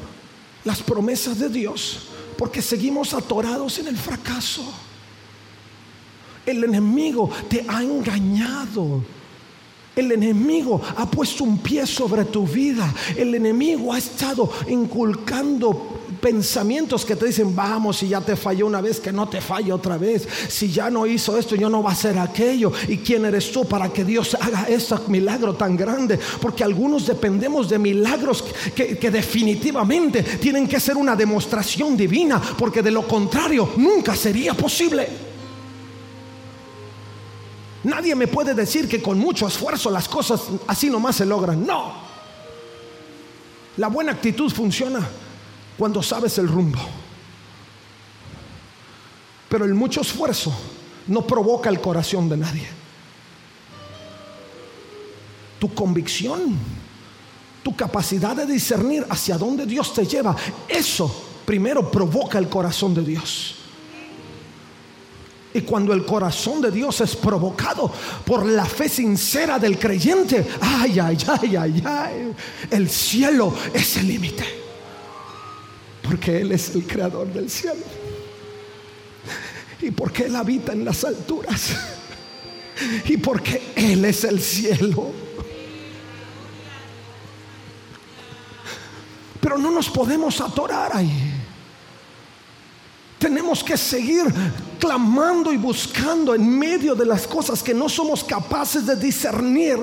las 0.64 0.82
promesas 0.82 1.38
de 1.38 1.49
Dios 1.49 2.09
porque 2.37 2.62
seguimos 2.62 3.15
atorados 3.15 3.79
en 3.79 3.89
el 3.89 3.97
fracaso. 3.97 4.65
El 6.45 6.65
enemigo 6.65 7.31
te 7.49 7.65
ha 7.69 7.83
engañado. 7.83 9.03
El 9.95 10.11
enemigo 10.12 10.81
ha 10.97 11.09
puesto 11.11 11.45
un 11.45 11.59
pie 11.59 11.87
sobre 11.87 12.25
tu 12.25 12.47
vida. 12.47 12.93
El 13.17 13.35
enemigo 13.35 13.93
ha 13.93 13.99
estado 13.99 14.51
inculcando 14.69 16.01
pensamientos 16.23 17.05
que 17.05 17.17
te 17.17 17.26
dicen, 17.26 17.55
vamos, 17.55 17.97
si 17.97 18.09
ya 18.09 18.21
te 18.21 18.37
falló 18.37 18.69
una 18.69 18.81
vez, 18.81 19.00
que 19.00 19.12
no 19.12 19.29
te 19.29 19.41
falle 19.41 19.73
otra 19.73 19.99
vez. 19.99 20.26
Si 20.49 20.71
ya 20.71 20.88
no 20.88 21.05
hizo 21.05 21.37
esto, 21.37 21.57
yo 21.57 21.69
no 21.69 21.83
va 21.83 21.91
a 21.91 21.95
hacer 21.95 22.17
aquello. 22.17 22.73
¿Y 22.87 22.99
quién 22.99 23.25
eres 23.25 23.50
tú 23.50 23.64
para 23.64 23.93
que 23.93 24.05
Dios 24.05 24.37
haga 24.41 24.67
ese 24.69 24.95
milagro 25.09 25.55
tan 25.55 25.76
grande? 25.76 26.21
Porque 26.41 26.62
algunos 26.62 27.09
dependemos 27.09 27.69
de 27.69 27.81
milagros 27.81 28.45
que, 28.75 28.97
que 28.97 29.11
definitivamente 29.11 30.23
tienen 30.23 30.69
que 30.69 30.79
ser 30.79 30.97
una 30.97 31.17
demostración 31.17 31.97
divina, 31.97 32.41
porque 32.57 32.83
de 32.83 32.93
lo 32.93 33.07
contrario 33.09 33.71
nunca 33.76 34.14
sería 34.14 34.55
posible. 34.55 35.09
Nadie 37.83 38.14
me 38.14 38.29
puede 38.29 38.55
decir 38.55 38.88
que 38.88 39.02
con 39.02 39.19
mucho 39.19 39.49
esfuerzo 39.49 39.91
las 39.91 40.09
cosas 40.09 40.43
así 40.69 40.88
nomás 40.88 41.17
se 41.17 41.26
logran. 41.26 41.67
No. 41.67 41.95
La 43.76 43.88
buena 43.88 44.12
actitud 44.12 44.52
funciona 44.52 45.00
cuando 45.76 46.02
sabes 46.02 46.38
el 46.38 46.49
rumbo. 46.49 46.79
Pero 49.49 49.64
el 49.64 49.75
mucho 49.75 50.00
esfuerzo 50.00 50.52
no 51.09 51.26
provoca 51.26 51.69
el 51.69 51.81
corazón 51.81 52.29
de 52.29 52.37
nadie. 52.37 52.67
Tu 55.59 55.73
convicción, 55.75 56.57
tu 57.62 57.76
capacidad 57.76 58.35
de 58.35 58.47
discernir 58.47 59.07
hacia 59.09 59.37
dónde 59.38 59.67
Dios 59.67 59.93
te 59.93 60.07
lleva, 60.07 60.35
eso 60.69 61.25
primero 61.45 61.91
provoca 61.91 62.38
el 62.38 62.49
corazón 62.49 62.95
de 62.95 63.02
Dios. 63.02 63.57
Y 65.55 65.61
cuando 65.61 65.93
el 65.93 66.07
corazón 66.07 66.62
de 66.62 66.71
Dios 66.71 67.00
es 67.02 67.14
provocado 67.14 67.93
por 68.25 68.47
la 68.47 68.64
fe 68.64 68.88
sincera 68.88 69.59
del 69.59 69.79
creyente, 69.79 70.47
ay, 70.61 70.99
ay, 70.99 71.19
ay, 71.29 71.57
ay, 71.57 71.83
ay, 71.85 72.35
el 72.71 72.88
cielo 72.88 73.55
es 73.75 73.99
el 73.99 74.09
límite. 74.09 74.62
Porque 76.12 76.42
Él 76.42 76.52
es 76.52 76.75
el 76.75 76.87
creador 76.87 77.26
del 77.33 77.49
cielo. 77.49 77.81
Y 79.81 79.90
porque 79.92 80.25
Él 80.25 80.37
habita 80.37 80.75
en 80.75 80.85
las 80.85 81.04
alturas. 81.04 81.71
Y 83.07 83.16
porque 83.16 83.73
Él 83.75 84.04
es 84.04 84.23
el 84.25 84.38
cielo. 84.38 85.11
Pero 89.40 89.57
no 89.57 89.71
nos 89.71 89.88
podemos 89.88 90.38
atorar 90.42 90.95
ahí. 90.95 91.33
Tenemos 93.19 93.64
que 93.64 93.78
seguir 93.78 94.26
clamando 94.78 95.50
y 95.50 95.57
buscando 95.57 96.35
en 96.35 96.47
medio 96.59 96.95
de 96.95 97.07
las 97.07 97.26
cosas 97.26 97.62
que 97.62 97.73
no 97.73 97.88
somos 97.88 98.23
capaces 98.23 98.85
de 98.85 98.97
discernir 98.97 99.78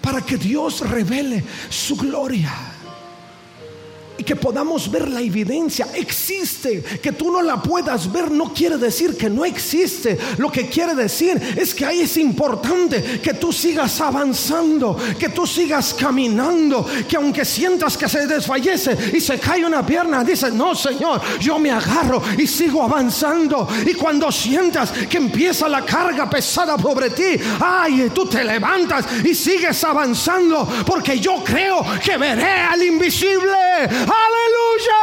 para 0.00 0.22
que 0.22 0.38
Dios 0.38 0.80
revele 0.80 1.44
su 1.68 1.94
gloria. 1.94 2.67
Y 4.18 4.24
que 4.24 4.36
podamos 4.36 4.90
ver 4.90 5.08
la 5.08 5.20
evidencia. 5.20 5.86
Existe. 5.94 6.82
Que 7.00 7.12
tú 7.12 7.30
no 7.30 7.40
la 7.40 7.62
puedas 7.62 8.10
ver 8.10 8.30
no 8.30 8.52
quiere 8.52 8.76
decir 8.76 9.16
que 9.16 9.30
no 9.30 9.44
existe. 9.44 10.18
Lo 10.38 10.50
que 10.50 10.68
quiere 10.68 10.94
decir 10.94 11.40
es 11.56 11.74
que 11.74 11.86
ahí 11.86 12.00
es 12.00 12.16
importante 12.16 13.20
que 13.22 13.34
tú 13.34 13.52
sigas 13.52 14.00
avanzando, 14.00 14.96
que 15.18 15.28
tú 15.28 15.46
sigas 15.46 15.94
caminando, 15.94 16.84
que 17.08 17.16
aunque 17.16 17.44
sientas 17.44 17.96
que 17.96 18.08
se 18.08 18.26
desfallece 18.26 18.96
y 19.16 19.20
se 19.20 19.38
cae 19.38 19.64
una 19.64 19.86
pierna, 19.86 20.24
dices, 20.24 20.52
no 20.52 20.74
Señor, 20.74 21.20
yo 21.40 21.58
me 21.58 21.70
agarro 21.70 22.22
y 22.36 22.46
sigo 22.46 22.82
avanzando. 22.82 23.68
Y 23.86 23.94
cuando 23.94 24.32
sientas 24.32 24.90
que 24.90 25.16
empieza 25.18 25.68
la 25.68 25.84
carga 25.84 26.28
pesada 26.28 26.76
sobre 26.76 27.10
ti, 27.10 27.38
ay, 27.60 28.10
tú 28.12 28.26
te 28.26 28.42
levantas 28.42 29.06
y 29.24 29.34
sigues 29.34 29.82
avanzando 29.84 30.68
porque 30.84 31.20
yo 31.20 31.42
creo 31.44 31.84
que 32.04 32.16
veré 32.16 32.50
al 32.62 32.82
invisible. 32.82 33.52
Aleluya. 34.08 35.02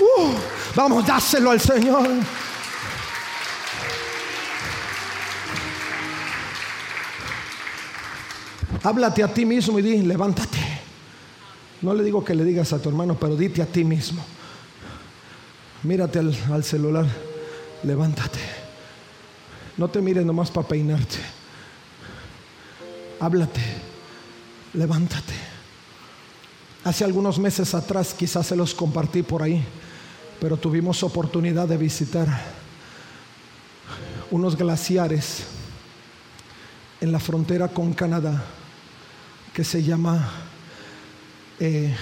Uh, 0.00 0.34
vamos, 0.74 1.06
dáselo 1.06 1.50
al 1.50 1.60
Señor. 1.60 2.08
Háblate 8.82 9.22
a 9.22 9.28
ti 9.32 9.46
mismo 9.46 9.78
y 9.78 9.82
di, 9.82 10.02
levántate. 10.02 10.58
No 11.80 11.94
le 11.94 12.02
digo 12.02 12.24
que 12.24 12.34
le 12.34 12.44
digas 12.44 12.72
a 12.72 12.80
tu 12.80 12.88
hermano, 12.88 13.16
pero 13.18 13.36
dite 13.36 13.62
a 13.62 13.66
ti 13.66 13.84
mismo. 13.84 14.24
Mírate 15.82 16.18
al, 16.18 16.36
al 16.52 16.64
celular, 16.64 17.06
levántate. 17.82 18.40
No 19.76 19.88
te 19.88 20.00
mires 20.00 20.24
nomás 20.24 20.50
para 20.50 20.68
peinarte. 20.68 21.16
Háblate, 23.20 23.60
levántate. 24.74 25.53
Hace 26.84 27.02
algunos 27.02 27.38
meses 27.38 27.74
atrás 27.74 28.12
quizás 28.12 28.46
se 28.46 28.54
los 28.54 28.74
compartí 28.74 29.22
por 29.22 29.42
ahí, 29.42 29.64
pero 30.38 30.58
tuvimos 30.58 31.02
oportunidad 31.02 31.66
de 31.66 31.78
visitar 31.78 32.28
unos 34.30 34.54
glaciares 34.54 35.44
en 37.00 37.10
la 37.10 37.18
frontera 37.18 37.68
con 37.68 37.94
Canadá 37.94 38.44
que 39.54 39.64
se 39.64 39.82
llama 39.82 40.30
eh, 41.58 41.94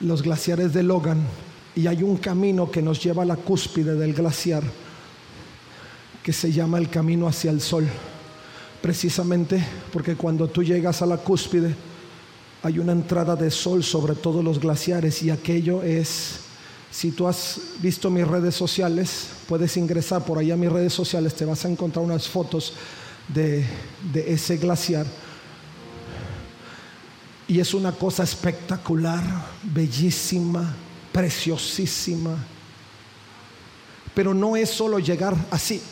los 0.00 0.22
glaciares 0.22 0.72
de 0.72 0.82
Logan 0.82 1.20
y 1.76 1.86
hay 1.86 2.02
un 2.02 2.16
camino 2.16 2.70
que 2.70 2.80
nos 2.80 3.02
lleva 3.02 3.24
a 3.24 3.26
la 3.26 3.36
cúspide 3.36 3.94
del 3.94 4.14
glaciar 4.14 4.62
que 6.22 6.32
se 6.32 6.50
llama 6.50 6.78
el 6.78 6.88
camino 6.88 7.28
hacia 7.28 7.50
el 7.50 7.60
sol 7.60 7.86
precisamente 8.80 9.62
porque 9.92 10.16
cuando 10.16 10.48
tú 10.48 10.62
llegas 10.62 11.02
a 11.02 11.06
la 11.06 11.18
cúspide 11.18 11.91
hay 12.62 12.78
una 12.78 12.92
entrada 12.92 13.34
de 13.34 13.50
sol 13.50 13.82
sobre 13.82 14.14
todos 14.14 14.44
los 14.44 14.60
glaciares 14.60 15.22
y 15.22 15.30
aquello 15.30 15.82
es, 15.82 16.36
si 16.90 17.10
tú 17.10 17.26
has 17.26 17.60
visto 17.80 18.08
mis 18.08 18.26
redes 18.26 18.54
sociales, 18.54 19.28
puedes 19.48 19.76
ingresar 19.76 20.24
por 20.24 20.38
ahí 20.38 20.52
a 20.52 20.56
mis 20.56 20.70
redes 20.70 20.92
sociales, 20.92 21.34
te 21.34 21.44
vas 21.44 21.64
a 21.64 21.68
encontrar 21.68 22.04
unas 22.04 22.28
fotos 22.28 22.74
de, 23.26 23.66
de 24.12 24.32
ese 24.32 24.58
glaciar. 24.58 25.06
Y 27.48 27.58
es 27.58 27.74
una 27.74 27.90
cosa 27.90 28.22
espectacular, 28.22 29.22
bellísima, 29.64 30.74
preciosísima. 31.10 32.36
Pero 34.14 34.32
no 34.32 34.56
es 34.56 34.70
solo 34.70 35.00
llegar 35.00 35.34
así. 35.50 35.82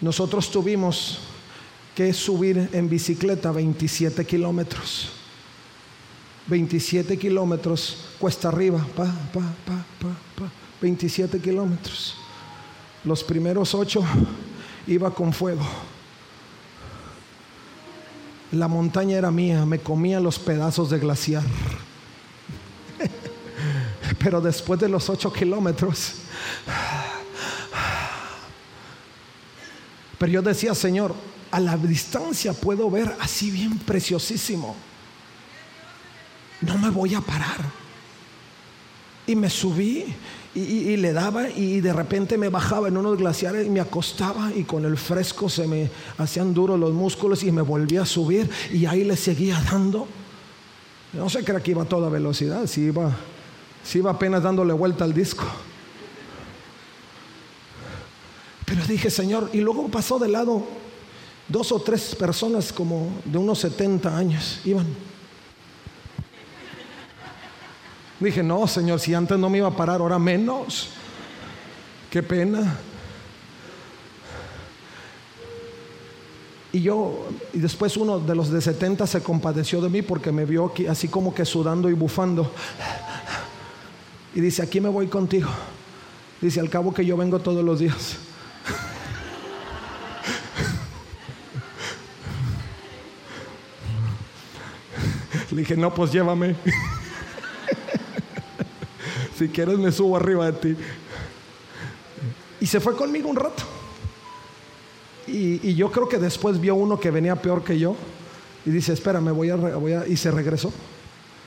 Nosotros 0.00 0.50
tuvimos 0.50 1.18
que 1.98 2.12
subir 2.12 2.68
en 2.72 2.88
bicicleta 2.88 3.50
27 3.50 4.24
kilómetros. 4.24 5.08
27 6.46 7.18
kilómetros 7.18 7.96
cuesta 8.20 8.50
arriba, 8.50 8.86
pa, 8.94 9.06
pa, 9.32 9.40
pa, 9.40 9.84
pa, 9.98 10.14
pa, 10.36 10.48
27 10.80 11.40
kilómetros. 11.40 12.14
Los 13.02 13.24
primeros 13.24 13.74
ocho 13.74 14.04
iba 14.86 15.12
con 15.12 15.32
fuego. 15.32 15.66
La 18.52 18.68
montaña 18.68 19.18
era 19.18 19.32
mía, 19.32 19.66
me 19.66 19.80
comía 19.80 20.20
los 20.20 20.38
pedazos 20.38 20.90
de 20.90 21.00
glaciar. 21.00 21.42
Pero 24.20 24.40
después 24.40 24.78
de 24.78 24.88
los 24.88 25.10
ocho 25.10 25.32
kilómetros, 25.32 26.12
pero 30.16 30.30
yo 30.30 30.42
decía, 30.42 30.76
Señor, 30.76 31.12
a 31.50 31.60
la 31.60 31.76
distancia 31.76 32.52
puedo 32.52 32.90
ver 32.90 33.14
así 33.20 33.50
bien 33.50 33.78
preciosísimo. 33.78 34.76
No 36.60 36.76
me 36.78 36.90
voy 36.90 37.14
a 37.14 37.20
parar. 37.20 37.58
Y 39.26 39.36
me 39.36 39.50
subí 39.50 40.04
y, 40.54 40.96
le 40.96 41.12
daba 41.12 41.48
y 41.50 41.80
de 41.80 41.92
repente 41.92 42.38
me 42.38 42.48
bajaba 42.48 42.88
en 42.88 42.96
unos 42.96 43.18
glaciares 43.18 43.66
y 43.66 43.70
me 43.70 43.80
acostaba 43.80 44.50
y 44.54 44.64
con 44.64 44.84
el 44.84 44.96
fresco 44.96 45.48
se 45.48 45.66
me 45.66 45.90
hacían 46.16 46.54
duros 46.54 46.80
los 46.80 46.92
músculos 46.92 47.42
y 47.42 47.52
me 47.52 47.62
volvía 47.62 48.02
a 48.02 48.06
subir 48.06 48.50
y 48.72 48.86
ahí 48.86 49.04
le 49.04 49.16
seguía 49.16 49.60
dando. 49.70 50.08
No 51.12 51.28
se 51.28 51.44
cree 51.44 51.62
que 51.62 51.70
iba 51.72 51.82
a 51.82 51.88
toda 51.88 52.08
velocidad, 52.08 52.66
si 52.66 52.82
iba, 52.82 53.14
si 53.84 53.98
iba 53.98 54.10
apenas 54.10 54.42
dándole 54.42 54.72
vuelta 54.72 55.04
al 55.04 55.14
disco. 55.14 55.44
Pero 58.64 58.84
dije, 58.84 59.10
Señor, 59.10 59.50
y 59.52 59.60
luego 59.60 59.88
pasó 59.88 60.18
de 60.18 60.28
lado 60.28 60.66
dos 61.48 61.72
o 61.72 61.80
tres 61.80 62.14
personas 62.14 62.72
como 62.72 63.10
de 63.24 63.38
unos 63.38 63.58
70 63.60 64.16
años, 64.16 64.60
iban. 64.64 64.86
Dije, 68.20 68.42
no, 68.42 68.66
Señor, 68.66 69.00
si 69.00 69.14
antes 69.14 69.38
no 69.38 69.48
me 69.48 69.58
iba 69.58 69.68
a 69.68 69.76
parar, 69.76 70.00
ahora 70.00 70.18
menos. 70.18 70.90
Qué 72.10 72.22
pena. 72.22 72.76
Y 76.72 76.82
yo, 76.82 77.28
y 77.52 77.58
después 77.58 77.96
uno 77.96 78.18
de 78.18 78.34
los 78.34 78.50
de 78.50 78.60
70 78.60 79.06
se 79.06 79.22
compadeció 79.22 79.80
de 79.80 79.88
mí 79.88 80.02
porque 80.02 80.32
me 80.32 80.44
vio 80.44 80.66
aquí, 80.66 80.86
así 80.86 81.08
como 81.08 81.32
que 81.32 81.44
sudando 81.44 81.88
y 81.88 81.94
bufando. 81.94 82.52
Y 84.34 84.40
dice, 84.40 84.62
aquí 84.62 84.80
me 84.80 84.88
voy 84.88 85.06
contigo. 85.06 85.48
Dice, 86.40 86.60
al 86.60 86.68
cabo 86.68 86.92
que 86.92 87.06
yo 87.06 87.16
vengo 87.16 87.38
todos 87.38 87.64
los 87.64 87.78
días. 87.78 88.18
Dije, 95.58 95.76
no, 95.76 95.92
pues 95.92 96.12
llévame. 96.12 96.54
si 99.36 99.48
quieres 99.48 99.76
me 99.76 99.90
subo 99.90 100.16
arriba 100.16 100.46
de 100.46 100.52
ti. 100.52 100.76
Y 102.60 102.66
se 102.66 102.78
fue 102.78 102.94
conmigo 102.94 103.28
un 103.28 103.34
rato. 103.34 103.64
Y, 105.26 105.74
yo 105.74 105.90
creo 105.90 106.08
que 106.08 106.18
después 106.18 106.60
vio 106.60 106.76
uno 106.76 107.00
que 107.00 107.10
venía 107.10 107.34
peor 107.34 107.64
que 107.64 107.76
yo. 107.76 107.96
Y 108.64 108.70
dice, 108.70 108.92
espera, 108.92 109.20
me 109.20 109.32
voy 109.32 109.50
voy 109.50 109.94
a... 109.94 110.06
Y 110.06 110.16
se 110.16 110.30
regresó. 110.30 110.72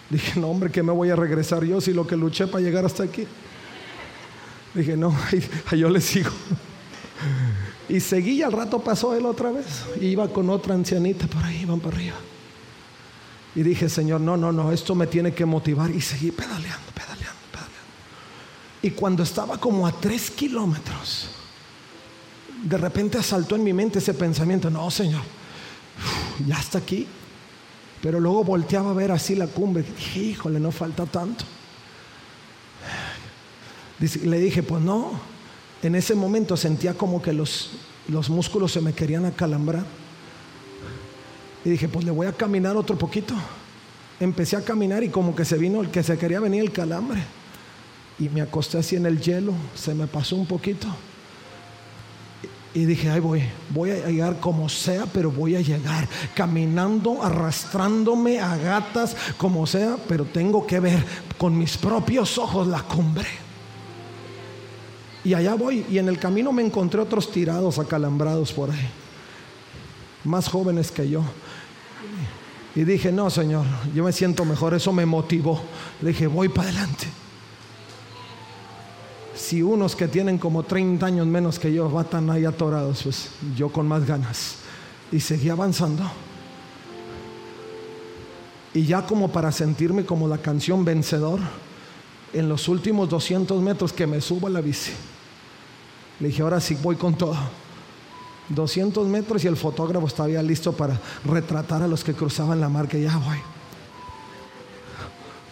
Dije, 0.09 0.37
no, 0.37 0.49
hombre, 0.49 0.69
que 0.69 0.83
me 0.83 0.91
voy 0.91 1.09
a 1.09 1.15
regresar 1.15 1.63
yo 1.63 1.79
si 1.79 1.93
lo 1.93 2.05
que 2.05 2.17
luché 2.17 2.47
para 2.47 2.61
llegar 2.61 2.83
hasta 2.83 3.03
aquí. 3.03 3.25
Dije, 4.73 4.97
no, 4.97 5.15
yo 5.71 5.89
le 5.89 6.01
sigo. 6.01 6.31
Y 7.87 8.01
seguí 8.01 8.31
y 8.31 8.43
al 8.43 8.51
rato 8.51 8.81
pasó 8.81 9.15
él 9.15 9.25
otra 9.25 9.51
vez. 9.51 9.85
Y 10.01 10.07
iba 10.07 10.27
con 10.27 10.49
otra 10.49 10.73
ancianita 10.73 11.27
por 11.27 11.45
ahí, 11.45 11.61
iban 11.61 11.79
para 11.79 11.95
arriba. 11.95 12.17
Y 13.55 13.63
dije, 13.63 13.89
Señor, 13.89 14.21
no, 14.21 14.37
no, 14.37 14.51
no, 14.51 14.71
esto 14.71 14.95
me 14.95 15.07
tiene 15.07 15.33
que 15.33 15.45
motivar. 15.45 15.91
Y 15.91 16.01
seguí 16.01 16.31
pedaleando, 16.31 16.91
pedaleando, 16.93 17.41
pedaleando. 17.51 17.77
Y 18.81 18.91
cuando 18.91 19.23
estaba 19.23 19.57
como 19.57 19.85
a 19.85 19.91
tres 19.91 20.31
kilómetros, 20.31 21.27
de 22.63 22.77
repente 22.77 23.17
asaltó 23.17 23.55
en 23.55 23.63
mi 23.63 23.73
mente 23.73 23.99
ese 23.99 24.13
pensamiento, 24.13 24.69
no, 24.69 24.89
Señor, 24.89 25.21
ya 26.47 26.59
está 26.59 26.77
aquí. 26.77 27.07
Pero 28.01 28.19
luego 28.19 28.43
volteaba 28.43 28.91
a 28.91 28.93
ver 28.93 29.11
así 29.11 29.35
la 29.35 29.47
cumbre. 29.47 29.83
Dije, 29.83 30.19
híjole, 30.19 30.59
no 30.59 30.71
falta 30.71 31.05
tanto. 31.05 31.45
Le 34.23 34.39
dije, 34.39 34.63
pues 34.63 34.81
no. 34.81 35.11
En 35.83 35.95
ese 35.95 36.15
momento 36.15 36.57
sentía 36.57 36.95
como 36.95 37.21
que 37.21 37.33
los, 37.33 37.71
los 38.07 38.29
músculos 38.29 38.71
se 38.71 38.81
me 38.81 38.93
querían 38.93 39.25
acalambrar. 39.25 39.85
Y 41.63 41.69
dije, 41.69 41.87
pues 41.87 42.05
le 42.05 42.11
voy 42.11 42.27
a 42.27 42.33
caminar 42.33 42.75
otro 42.75 42.97
poquito. 42.97 43.35
Empecé 44.19 44.55
a 44.55 44.61
caminar 44.61 45.03
y 45.03 45.09
como 45.09 45.35
que 45.35 45.45
se 45.45 45.57
vino 45.57 45.81
el 45.81 45.89
que 45.89 46.03
se 46.03 46.17
quería 46.17 46.39
venir 46.39 46.61
el 46.61 46.71
calambre. 46.71 47.23
Y 48.19 48.29
me 48.29 48.41
acosté 48.41 48.77
así 48.77 48.95
en 48.95 49.05
el 49.05 49.19
hielo, 49.19 49.53
se 49.75 49.95
me 49.95 50.07
pasó 50.07 50.35
un 50.35 50.45
poquito. 50.45 50.87
Y 52.73 52.85
dije, 52.85 53.09
ahí 53.09 53.19
voy, 53.19 53.43
voy 53.69 53.91
a 53.91 54.07
llegar 54.07 54.39
como 54.39 54.69
sea, 54.69 55.05
pero 55.05 55.29
voy 55.29 55.55
a 55.55 55.61
llegar 55.61 56.07
caminando, 56.33 57.21
arrastrándome 57.21 58.39
a 58.39 58.55
gatas, 58.55 59.15
como 59.37 59.67
sea, 59.67 59.97
pero 60.07 60.23
tengo 60.23 60.65
que 60.65 60.79
ver 60.79 61.03
con 61.37 61.57
mis 61.57 61.77
propios 61.77 62.37
ojos 62.37 62.67
la 62.67 62.81
cumbre. 62.83 63.27
Y 65.23 65.33
allá 65.33 65.55
voy, 65.55 65.85
y 65.89 65.97
en 65.97 66.07
el 66.07 66.17
camino 66.17 66.53
me 66.53 66.63
encontré 66.63 67.01
otros 67.01 67.31
tirados, 67.31 67.77
acalambrados 67.77 68.53
por 68.53 68.71
ahí, 68.71 68.89
más 70.23 70.47
jóvenes 70.47 70.91
que 70.91 71.09
yo. 71.09 71.23
Y 72.75 72.83
dije, 72.83 73.11
no, 73.11 73.29
Señor, 73.29 73.65
yo 73.93 74.03
me 74.03 74.13
siento 74.13 74.45
mejor, 74.45 74.73
eso 74.73 74.93
me 74.93 75.05
motivó. 75.05 75.61
Le 76.01 76.09
dije, 76.09 76.27
voy 76.27 76.47
para 76.47 76.69
adelante. 76.69 77.07
Si 79.35 79.61
unos 79.61 79.95
que 79.95 80.07
tienen 80.07 80.37
como 80.37 80.63
30 80.63 81.05
años 81.05 81.27
menos 81.27 81.59
que 81.59 81.73
yo 81.73 81.89
van 81.89 82.29
ahí 82.29 82.45
atorados, 82.45 83.03
pues 83.03 83.29
yo 83.55 83.69
con 83.69 83.87
más 83.87 84.05
ganas. 84.05 84.57
Y 85.11 85.19
seguí 85.19 85.49
avanzando. 85.49 86.03
Y 88.73 88.85
ya 88.85 89.05
como 89.05 89.29
para 89.29 89.51
sentirme 89.51 90.05
como 90.05 90.27
la 90.29 90.37
canción 90.37 90.85
vencedor, 90.85 91.41
en 92.31 92.47
los 92.47 92.69
últimos 92.69 93.09
200 93.09 93.61
metros 93.61 93.91
que 93.91 94.07
me 94.07 94.21
subo 94.21 94.47
a 94.47 94.49
la 94.49 94.61
bici, 94.61 94.93
le 96.21 96.29
dije, 96.29 96.41
ahora 96.41 96.61
sí 96.61 96.77
voy 96.81 96.95
con 96.95 97.15
todo. 97.15 97.35
200 98.53 99.07
metros 99.07 99.43
y 99.43 99.47
el 99.47 99.57
fotógrafo 99.57 100.07
estaba 100.07 100.29
listo 100.41 100.73
para 100.73 100.99
retratar 101.25 101.81
a 101.81 101.87
los 101.87 102.03
que 102.03 102.13
cruzaban 102.13 102.59
la 102.59 102.69
marca. 102.69 102.97
Y 102.97 103.03
ya 103.03 103.17
voy. 103.17 103.37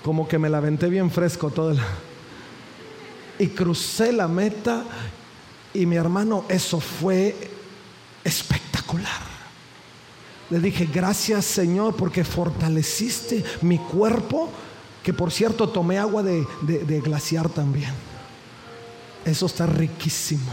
Como 0.04 0.28
que 0.28 0.40
me 0.40 0.50
la 0.50 0.58
aventé 0.58 0.90
bien 0.90 1.12
fresco 1.12 1.50
todo. 1.50 1.76
Y 3.38 3.48
crucé 3.48 4.12
la 4.12 4.28
meta 4.28 4.84
y 5.74 5.86
mi 5.86 5.96
hermano, 5.96 6.46
eso 6.50 6.80
fue 6.80 7.36
espectacular. 8.24 9.30
Le 10.50 10.60
dije, 10.60 10.90
gracias 10.92 11.46
Señor 11.46 11.96
porque 11.96 12.24
fortaleciste 12.24 13.44
mi 13.62 13.78
cuerpo, 13.78 14.50
que 15.04 15.14
por 15.14 15.32
cierto 15.32 15.70
tomé 15.70 16.00
agua 16.00 16.24
de, 16.24 16.46
de 16.62 17.02
glaciar 17.02 17.50
también. 17.50 17.94
Eso 19.24 19.46
está 19.46 19.66
riquísimo. 19.68 20.52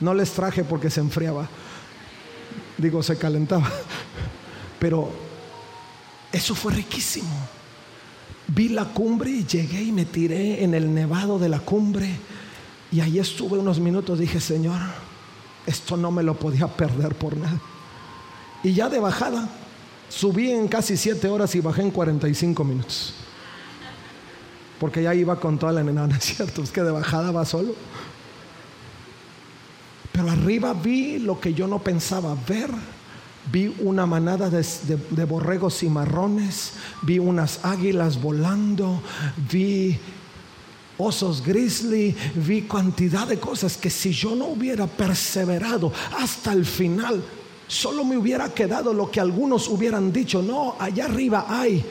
No 0.00 0.12
les 0.12 0.32
traje 0.32 0.64
porque 0.64 0.90
se 0.90 1.00
enfriaba 1.00 1.48
digo, 2.78 3.02
se 3.02 3.16
calentaba. 3.16 3.70
Pero 4.78 5.10
eso 6.32 6.54
fue 6.54 6.72
riquísimo. 6.72 7.30
Vi 8.48 8.68
la 8.68 8.86
cumbre 8.86 9.30
y 9.30 9.46
llegué 9.46 9.82
y 9.82 9.92
me 9.92 10.04
tiré 10.04 10.64
en 10.64 10.74
el 10.74 10.92
nevado 10.92 11.38
de 11.38 11.48
la 11.48 11.60
cumbre. 11.60 12.10
Y 12.90 13.00
ahí 13.00 13.18
estuve 13.18 13.58
unos 13.58 13.78
minutos. 13.78 14.18
Dije, 14.18 14.40
Señor, 14.40 14.80
esto 15.66 15.96
no 15.96 16.10
me 16.10 16.22
lo 16.22 16.34
podía 16.34 16.66
perder 16.66 17.14
por 17.14 17.36
nada. 17.36 17.60
Y 18.62 18.74
ya 18.74 18.88
de 18.88 18.98
bajada, 18.98 19.48
subí 20.08 20.50
en 20.50 20.68
casi 20.68 20.96
siete 20.96 21.28
horas 21.28 21.54
y 21.54 21.60
bajé 21.60 21.82
en 21.82 21.90
45 21.90 22.64
minutos. 22.64 23.14
Porque 24.78 25.02
ya 25.02 25.14
iba 25.14 25.38
con 25.38 25.58
toda 25.58 25.72
la 25.72 25.80
enana, 25.80 26.18
¿cierto? 26.20 26.62
Es 26.62 26.70
que 26.70 26.82
de 26.82 26.90
bajada 26.90 27.30
va 27.30 27.44
solo. 27.44 27.74
Arriba 30.28 30.72
vi 30.72 31.18
lo 31.18 31.40
que 31.40 31.54
yo 31.54 31.66
no 31.66 31.78
pensaba 31.78 32.36
ver. 32.46 32.70
Vi 33.50 33.74
una 33.80 34.06
manada 34.06 34.48
de, 34.48 35.24
borregos 35.24 35.82
y 35.82 35.88
marrones, 35.88 36.74
vi 37.02 37.18
unas 37.18 37.64
águilas 37.64 38.20
volando, 38.22 39.02
vi 39.50 39.98
osos 40.96 41.42
grizzly, 41.42 42.14
vi 42.36 42.62
cantidad 42.62 43.26
de 43.26 43.40
cosas 43.40 43.76
que 43.76 43.90
si 43.90 44.12
yo 44.12 44.36
no 44.36 44.46
hubiera 44.46 44.86
perseverado 44.86 45.92
hasta 46.20 46.52
el 46.52 46.64
final, 46.64 47.22
solo 47.66 48.04
me 48.04 48.16
hubiera 48.16 48.54
quedado 48.54 48.94
lo 48.94 49.10
que 49.10 49.18
algunos 49.18 49.66
hubieran 49.66 50.12
dicho, 50.12 50.40
no, 50.40 50.76
allá 50.78 51.06
arriba 51.06 51.46
hay. 51.48 51.84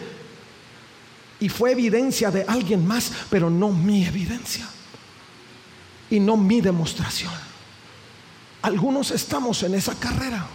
Y 1.41 1.49
fue 1.49 1.71
evidencia 1.71 2.31
de 2.31 2.45
alguien 2.47 2.87
más, 2.87 3.11
pero 3.29 3.49
no 3.49 3.69
mi 3.69 4.05
evidencia. 4.05 4.69
Y 6.09 6.19
no 6.19 6.37
mi 6.37 6.61
demostración. 6.61 7.50
Algunos 8.61 9.11
estamos 9.11 9.63
en 9.63 9.75
esa 9.75 9.95
carrera 9.95 10.47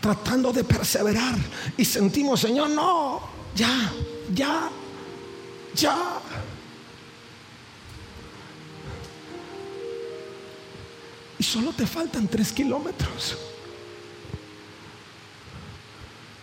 tratando 0.00 0.52
de 0.52 0.64
perseverar 0.64 1.36
y 1.76 1.84
sentimos, 1.84 2.40
Señor, 2.40 2.70
no, 2.70 3.20
ya, 3.54 3.92
ya, 4.32 4.70
ya. 5.74 6.20
Y 11.38 11.42
solo 11.42 11.72
te 11.72 11.86
faltan 11.86 12.28
tres 12.28 12.52
kilómetros 12.52 13.36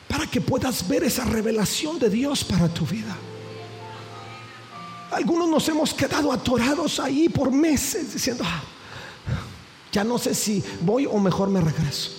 para 0.07 0.27
que 0.27 0.41
puedas 0.41 0.87
ver 0.87 1.03
esa 1.03 1.25
revelación 1.25 1.99
de 1.99 2.09
Dios 2.09 2.43
para 2.43 2.67
tu 2.67 2.85
vida. 2.85 3.15
Algunos 5.11 5.47
nos 5.47 5.69
hemos 5.69 5.93
quedado 5.93 6.31
atorados 6.31 6.99
ahí 6.99 7.29
por 7.29 7.51
meses 7.51 8.13
diciendo, 8.13 8.43
ah, 8.45 8.61
ya 9.97 10.03
no 10.03 10.19
sé 10.19 10.35
si 10.35 10.63
voy 10.81 11.07
o 11.07 11.17
mejor 11.17 11.49
me 11.49 11.59
regreso. 11.59 12.11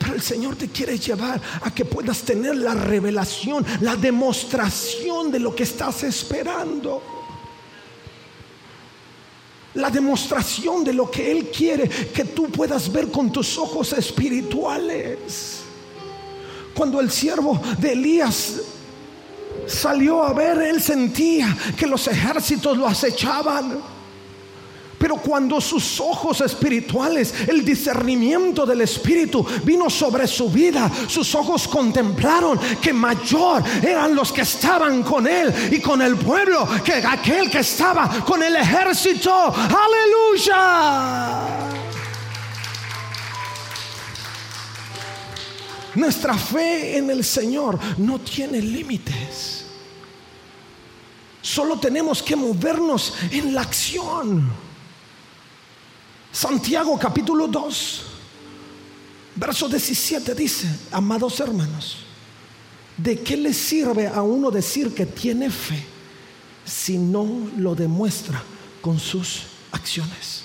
Pero 0.00 0.14
el 0.14 0.20
Señor 0.20 0.56
te 0.56 0.66
quiere 0.66 0.98
llevar 0.98 1.40
a 1.62 1.72
que 1.72 1.84
puedas 1.84 2.22
tener 2.22 2.56
la 2.56 2.74
revelación, 2.74 3.64
la 3.82 3.94
demostración 3.94 5.30
de 5.30 5.38
lo 5.38 5.54
que 5.54 5.62
estás 5.62 6.02
esperando. 6.02 7.00
La 9.74 9.90
demostración 9.90 10.82
de 10.82 10.92
lo 10.92 11.08
que 11.08 11.30
Él 11.30 11.48
quiere 11.56 11.88
que 11.88 12.24
tú 12.24 12.50
puedas 12.50 12.90
ver 12.90 13.12
con 13.12 13.30
tus 13.30 13.56
ojos 13.56 13.92
espirituales. 13.92 15.60
Cuando 16.74 16.98
el 17.00 17.12
siervo 17.12 17.62
de 17.78 17.92
Elías 17.92 18.54
salió 19.68 20.24
a 20.24 20.32
ver, 20.32 20.58
él 20.62 20.82
sentía 20.82 21.56
que 21.76 21.86
los 21.86 22.08
ejércitos 22.08 22.76
lo 22.76 22.88
acechaban. 22.88 23.95
Pero 24.98 25.16
cuando 25.16 25.60
sus 25.60 26.00
ojos 26.00 26.40
espirituales, 26.40 27.34
el 27.46 27.64
discernimiento 27.64 28.64
del 28.64 28.80
Espíritu 28.80 29.46
vino 29.64 29.90
sobre 29.90 30.26
su 30.26 30.50
vida, 30.50 30.90
sus 31.08 31.34
ojos 31.34 31.68
contemplaron 31.68 32.58
que 32.80 32.92
mayor 32.92 33.62
eran 33.82 34.14
los 34.14 34.32
que 34.32 34.42
estaban 34.42 35.02
con 35.02 35.26
él 35.26 35.52
y 35.70 35.80
con 35.80 36.00
el 36.00 36.16
pueblo 36.16 36.66
que 36.84 36.94
aquel 36.94 37.50
que 37.50 37.58
estaba 37.58 38.24
con 38.24 38.42
el 38.42 38.56
ejército. 38.56 39.32
Aleluya. 39.54 41.06
Nuestra 45.96 46.34
fe 46.36 46.98
en 46.98 47.10
el 47.10 47.24
Señor 47.24 47.78
no 47.98 48.18
tiene 48.18 48.60
límites. 48.60 49.64
Solo 51.40 51.78
tenemos 51.78 52.22
que 52.22 52.36
movernos 52.36 53.14
en 53.30 53.54
la 53.54 53.62
acción. 53.62 54.65
Santiago 56.36 56.98
capítulo 56.98 57.48
2, 57.48 58.02
verso 59.36 59.70
17 59.70 60.34
dice, 60.34 60.68
amados 60.90 61.40
hermanos, 61.40 61.96
¿de 62.94 63.22
qué 63.22 63.38
le 63.38 63.54
sirve 63.54 64.06
a 64.06 64.20
uno 64.20 64.50
decir 64.50 64.94
que 64.94 65.06
tiene 65.06 65.48
fe 65.48 65.82
si 66.62 66.98
no 66.98 67.48
lo 67.56 67.74
demuestra 67.74 68.42
con 68.82 69.00
sus 69.00 69.44
acciones? 69.72 70.42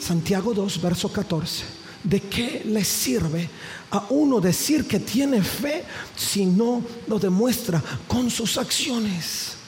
Santiago 0.00 0.52
2, 0.52 0.82
verso 0.82 1.08
14. 1.12 1.64
¿De 2.02 2.22
qué 2.22 2.62
le 2.64 2.84
sirve 2.84 3.48
a 3.92 4.04
uno 4.10 4.40
decir 4.40 4.88
que 4.88 4.98
tiene 4.98 5.44
fe 5.44 5.84
si 6.16 6.44
no 6.44 6.82
lo 7.06 7.20
demuestra 7.20 7.80
con 8.08 8.28
sus 8.28 8.58
acciones? 8.58 9.61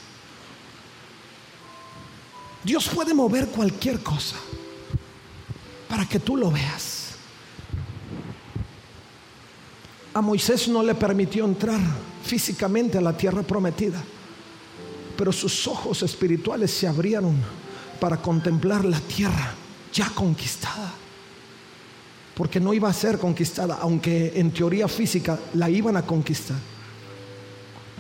Dios 2.65 2.89
puede 2.89 3.13
mover 3.13 3.49
cualquier 3.49 4.01
cosa 4.01 4.37
para 5.89 6.07
que 6.09 6.19
tú 6.19 6.37
lo 6.37 6.51
veas. 6.51 7.11
A 10.15 10.23
Moisés 10.23 10.67
no 10.69 10.83
le 10.83 10.95
permitió 10.95 11.45
entrar 11.45 11.81
físicamente 12.25 12.97
a 12.97 13.03
la 13.03 13.15
tierra 13.15 13.43
prometida, 13.43 14.03
pero 15.17 15.31
sus 15.31 15.69
ojos 15.69 16.03
espirituales 16.03 16.71
se 16.71 16.89
abrieron 16.89 17.37
para 18.01 18.17
contemplar 18.17 18.85
la 18.85 19.01
tierra 19.01 19.55
ya 19.93 20.09
conquistada. 20.11 20.95
Porque 22.35 22.59
no 22.59 22.73
iba 22.73 22.89
a 22.89 22.93
ser 22.93 23.19
conquistada, 23.19 23.79
aunque 23.81 24.33
en 24.35 24.51
teoría 24.53 24.89
física 24.89 25.39
la 25.53 25.69
iban 25.69 25.97
a 25.97 26.03
conquistar. 26.03 26.57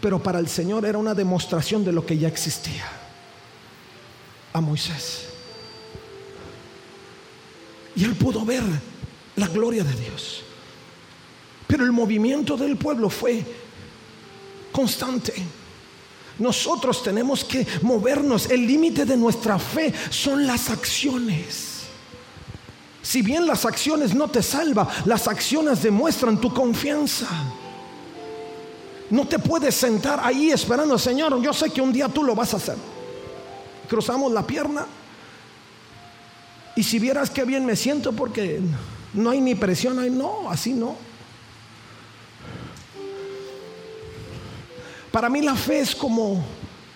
Pero 0.00 0.22
para 0.22 0.38
el 0.38 0.48
Señor 0.48 0.86
era 0.86 0.98
una 0.98 1.14
demostración 1.14 1.84
de 1.84 1.92
lo 1.92 2.04
que 2.04 2.18
ya 2.18 2.28
existía 2.28 3.03
a 4.54 4.60
Moisés. 4.60 5.24
Y 7.96 8.04
él 8.04 8.14
pudo 8.14 8.44
ver 8.44 8.62
la 9.36 9.48
gloria 9.48 9.84
de 9.84 9.92
Dios. 9.94 10.42
Pero 11.66 11.84
el 11.84 11.92
movimiento 11.92 12.56
del 12.56 12.76
pueblo 12.76 13.10
fue 13.10 13.44
constante. 14.72 15.34
Nosotros 16.38 17.02
tenemos 17.02 17.44
que 17.44 17.66
movernos. 17.82 18.48
El 18.48 18.66
límite 18.66 19.04
de 19.04 19.16
nuestra 19.16 19.58
fe 19.58 19.92
son 20.10 20.46
las 20.46 20.70
acciones. 20.70 21.82
Si 23.02 23.22
bien 23.22 23.46
las 23.46 23.64
acciones 23.64 24.14
no 24.14 24.28
te 24.28 24.42
salvan, 24.42 24.88
las 25.04 25.26
acciones 25.28 25.82
demuestran 25.82 26.40
tu 26.40 26.54
confianza. 26.54 27.28
No 29.10 29.26
te 29.26 29.38
puedes 29.38 29.74
sentar 29.74 30.20
ahí 30.22 30.50
esperando, 30.50 30.96
Señor, 30.98 31.40
yo 31.42 31.52
sé 31.52 31.70
que 31.70 31.80
un 31.80 31.92
día 31.92 32.08
tú 32.08 32.22
lo 32.22 32.34
vas 32.34 32.54
a 32.54 32.56
hacer 32.56 32.93
cruzamos 33.88 34.32
la 34.32 34.46
pierna. 34.46 34.86
Y 36.76 36.82
si 36.82 36.98
vieras 36.98 37.30
qué 37.30 37.44
bien 37.44 37.64
me 37.64 37.76
siento 37.76 38.12
porque 38.12 38.60
No 39.12 39.30
hay 39.30 39.40
ni 39.40 39.54
presión, 39.54 39.98
hay 39.98 40.10
no, 40.10 40.50
así 40.50 40.72
no. 40.72 40.96
Para 45.12 45.28
mí 45.28 45.40
la 45.42 45.54
fe 45.54 45.78
es 45.78 45.94
como, 45.94 46.44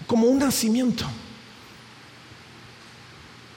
como 0.08 0.26
un 0.26 0.40
nacimiento. 0.40 1.04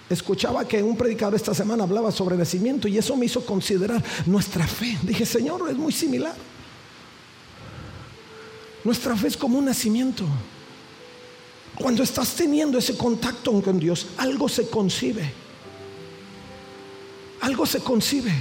Escuchaba 0.08 0.67
que 0.67 0.84
un 0.84 0.96
predicador 0.96 1.34
esta 1.34 1.56
semana 1.56 1.84
hablaba 1.84 2.12
sobre 2.12 2.38
nacimiento 2.38 2.88
y 2.88 2.98
eso 2.98 3.15
me 3.15 3.26
hizo 3.26 3.44
considerar 3.44 4.04
nuestra 4.28 4.67
fe. 4.67 5.00
Dije, 5.02 5.26
Señor, 5.26 5.67
es 5.72 5.78
muy 5.78 5.91
similar. 5.91 6.36
Nuestra 8.84 9.15
fe 9.15 9.30
es 9.30 9.38
como 9.38 9.58
un 9.58 9.65
nacimiento. 9.65 10.26
Cuando 11.75 12.03
estás 12.03 12.36
teniendo 12.36 12.77
ese 12.77 12.97
contacto 12.97 13.60
con 13.62 13.79
Dios, 13.79 14.07
algo 14.17 14.47
se 14.49 14.69
concibe. 14.69 15.31
Algo 17.41 17.65
se 17.65 17.79
concibe. 17.79 18.31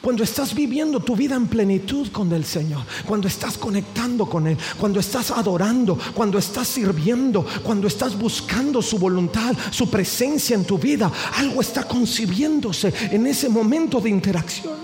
Cuando 0.00 0.22
estás 0.22 0.54
viviendo 0.54 1.00
tu 1.00 1.16
vida 1.16 1.34
en 1.34 1.48
plenitud 1.48 2.12
con 2.12 2.30
el 2.32 2.44
Señor, 2.44 2.82
cuando 3.06 3.26
estás 3.26 3.58
conectando 3.58 4.26
con 4.26 4.46
Él, 4.46 4.56
cuando 4.78 5.00
estás 5.00 5.32
adorando, 5.32 5.98
cuando 6.14 6.38
estás 6.38 6.68
sirviendo, 6.68 7.44
cuando 7.64 7.88
estás 7.88 8.16
buscando 8.16 8.80
su 8.82 8.98
voluntad, 8.98 9.56
su 9.72 9.90
presencia 9.90 10.54
en 10.54 10.64
tu 10.64 10.78
vida, 10.78 11.10
algo 11.34 11.60
está 11.60 11.88
concibiéndose 11.88 12.92
en 13.10 13.26
ese 13.26 13.48
momento 13.48 14.00
de 14.00 14.10
interacción. 14.10 14.76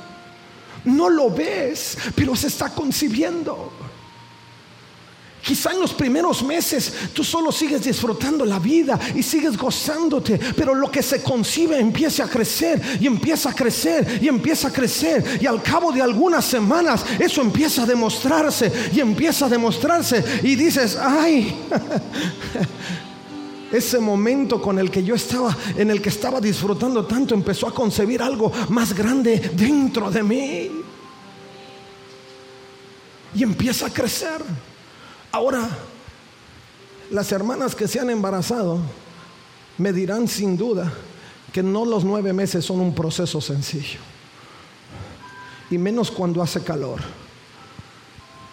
No 0.87 1.09
lo 1.09 1.31
ves, 1.31 1.97
pero 2.17 2.35
se 2.35 2.49
está 2.49 2.71
concibiendo. 2.71 3.71
Quizá 5.43 5.73
en 5.73 5.81
los 5.81 5.93
primeros 5.93 6.41
meses 6.45 6.93
tú 7.13 7.25
solo 7.25 7.51
sigues 7.51 7.83
disfrutando 7.83 8.45
la 8.45 8.61
vida 8.61 8.99
y 9.13 9.25
sigues 9.25 9.57
gozándote, 9.57 10.39
pero 10.57 10.73
lo 10.73 10.89
que 10.89 11.03
se 11.03 11.21
concibe 11.21 11.81
empieza 11.81 12.25
a 12.25 12.29
crecer 12.29 12.81
y 13.01 13.09
empieza 13.09 13.51
a 13.51 13.55
crecer 13.55 14.21
y 14.23 14.29
empieza 14.29 14.69
a 14.69 14.73
crecer. 14.73 15.41
Y 15.41 15.47
al 15.47 15.61
cabo 15.61 15.91
de 15.91 16.01
algunas 16.01 16.45
semanas 16.45 17.05
eso 17.19 17.41
empieza 17.41 17.83
a 17.83 17.87
demostrarse 17.87 18.71
y 18.95 19.01
empieza 19.01 19.47
a 19.47 19.49
demostrarse. 19.49 20.25
Y 20.45 20.55
dices, 20.55 20.97
ay, 20.97 21.53
ese 23.73 23.99
momento 23.99 24.63
con 24.63 24.79
el 24.79 24.93
que 24.93 25.03
yo 25.03 25.17
estaba, 25.17 25.57
en 25.77 25.91
el 25.91 26.01
que 26.01 26.11
estaba 26.11 26.41
disfrutando 26.41 27.05
tanto, 27.05 27.35
empezó 27.35 27.67
a 27.67 27.75
concebir 27.75 28.23
algo 28.23 28.53
más 28.69 28.95
grande 28.95 29.51
dentro 29.55 30.09
de 30.09 30.23
mí. 30.23 30.71
Y 33.35 33.43
empieza 33.43 33.87
a 33.87 33.91
crecer. 33.91 34.41
Ahora, 35.33 35.69
las 37.11 37.33
hermanas 37.33 37.75
que 37.75 37.89
se 37.89 37.99
han 37.99 38.11
embarazado 38.11 38.79
me 39.79 39.93
dirán 39.93 40.29
sin 40.29 40.57
duda 40.57 40.93
que 41.53 41.63
no 41.63 41.85
los 41.85 42.05
nueve 42.05 42.33
meses 42.33 42.65
son 42.65 42.81
un 42.81 42.95
proceso 42.95 43.41
sencillo. 43.41 43.99
Y 45.71 45.79
menos 45.79 46.11
cuando 46.11 46.43
hace 46.43 46.63
calor. 46.63 47.01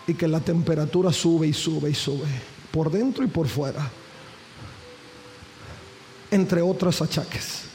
Y 0.08 0.14
que 0.14 0.28
la 0.28 0.40
temperatura 0.40 1.12
sube 1.14 1.48
y 1.48 1.54
sube 1.54 1.92
y 1.92 1.94
sube. 1.94 2.28
Por 2.72 2.90
dentro 2.90 3.24
y 3.24 3.28
por 3.28 3.48
fuera. 3.48 3.90
Entre 6.32 6.62
otros 6.62 7.02
achaques 7.02 7.69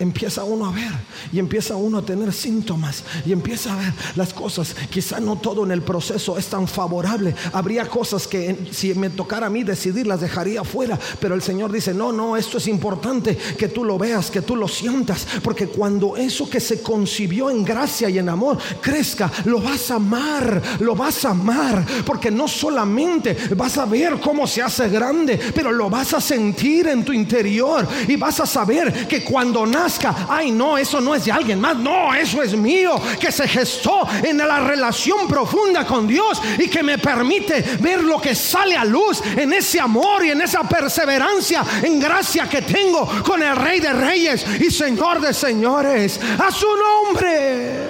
empieza 0.00 0.42
uno 0.44 0.66
a 0.66 0.72
ver 0.72 0.90
y 1.30 1.38
empieza 1.38 1.76
uno 1.76 1.98
a 1.98 2.02
tener 2.02 2.32
síntomas 2.32 3.04
y 3.24 3.32
empieza 3.32 3.72
a 3.72 3.76
ver 3.76 3.92
las 4.16 4.32
cosas. 4.32 4.74
Quizá 4.88 5.20
no 5.20 5.36
todo 5.36 5.64
en 5.64 5.70
el 5.70 5.82
proceso 5.82 6.38
es 6.38 6.46
tan 6.46 6.66
favorable. 6.66 7.34
Habría 7.52 7.86
cosas 7.86 8.26
que 8.26 8.70
si 8.72 8.94
me 8.94 9.10
tocara 9.10 9.46
a 9.46 9.50
mí 9.50 9.62
decidir 9.62 10.06
las 10.06 10.22
dejaría 10.22 10.64
fuera, 10.64 10.98
pero 11.20 11.34
el 11.34 11.42
Señor 11.42 11.70
dice, 11.70 11.92
no, 11.94 12.12
no, 12.12 12.36
esto 12.36 12.58
es 12.58 12.66
importante 12.66 13.36
que 13.36 13.68
tú 13.68 13.84
lo 13.84 13.98
veas, 13.98 14.30
que 14.30 14.42
tú 14.42 14.56
lo 14.56 14.66
sientas, 14.66 15.26
porque 15.42 15.68
cuando 15.68 16.16
eso 16.16 16.48
que 16.48 16.60
se 16.60 16.80
concibió 16.80 17.50
en 17.50 17.62
gracia 17.62 18.08
y 18.08 18.18
en 18.18 18.30
amor 18.30 18.58
crezca, 18.80 19.30
lo 19.44 19.60
vas 19.60 19.90
a 19.90 19.96
amar, 19.96 20.62
lo 20.80 20.96
vas 20.96 21.24
a 21.26 21.30
amar, 21.30 21.84
porque 22.06 22.30
no 22.30 22.48
solamente 22.48 23.36
vas 23.54 23.76
a 23.76 23.84
ver 23.84 24.18
cómo 24.18 24.46
se 24.46 24.62
hace 24.62 24.88
grande, 24.88 25.38
pero 25.54 25.70
lo 25.70 25.90
vas 25.90 26.14
a 26.14 26.20
sentir 26.20 26.88
en 26.88 27.04
tu 27.04 27.12
interior 27.12 27.86
y 28.08 28.16
vas 28.16 28.40
a 28.40 28.46
saber 28.46 29.06
que 29.06 29.22
cuando 29.22 29.66
nace 29.66 29.89
ay 30.28 30.50
no, 30.50 30.78
eso 30.78 31.00
no 31.00 31.14
es 31.14 31.24
de 31.24 31.32
alguien 31.32 31.60
más, 31.60 31.76
no, 31.76 32.14
eso 32.14 32.42
es 32.42 32.54
mío, 32.54 33.00
que 33.18 33.32
se 33.32 33.48
gestó 33.48 34.06
en 34.22 34.38
la 34.38 34.60
relación 34.60 35.26
profunda 35.26 35.86
con 35.86 36.06
Dios 36.06 36.40
y 36.58 36.68
que 36.68 36.82
me 36.82 36.98
permite 36.98 37.62
ver 37.80 38.02
lo 38.02 38.20
que 38.20 38.34
sale 38.34 38.76
a 38.76 38.84
luz 38.84 39.22
en 39.36 39.52
ese 39.52 39.80
amor 39.80 40.24
y 40.24 40.30
en 40.30 40.40
esa 40.40 40.62
perseverancia, 40.62 41.64
en 41.82 41.98
gracia 41.98 42.48
que 42.48 42.62
tengo 42.62 43.06
con 43.22 43.42
el 43.42 43.56
Rey 43.56 43.80
de 43.80 43.92
Reyes 43.92 44.44
y 44.60 44.70
Señor 44.70 45.20
de 45.20 45.34
Señores, 45.34 46.20
a 46.38 46.50
su 46.50 46.66
nombre. 46.66 47.88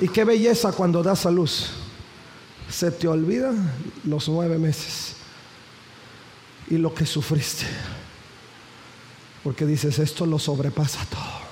Y 0.00 0.08
qué 0.08 0.24
belleza 0.24 0.72
cuando 0.72 1.02
das 1.02 1.26
a 1.26 1.30
luz. 1.30 1.70
Se 2.68 2.90
te 2.90 3.06
olvidan 3.06 3.70
los 4.04 4.28
nueve 4.28 4.58
meses 4.58 5.14
y 6.68 6.78
lo 6.78 6.92
que 6.92 7.06
sufriste. 7.06 7.66
Porque 9.42 9.66
dices, 9.66 9.98
esto 9.98 10.24
lo 10.26 10.38
sobrepasa 10.38 11.04
todo. 11.06 11.42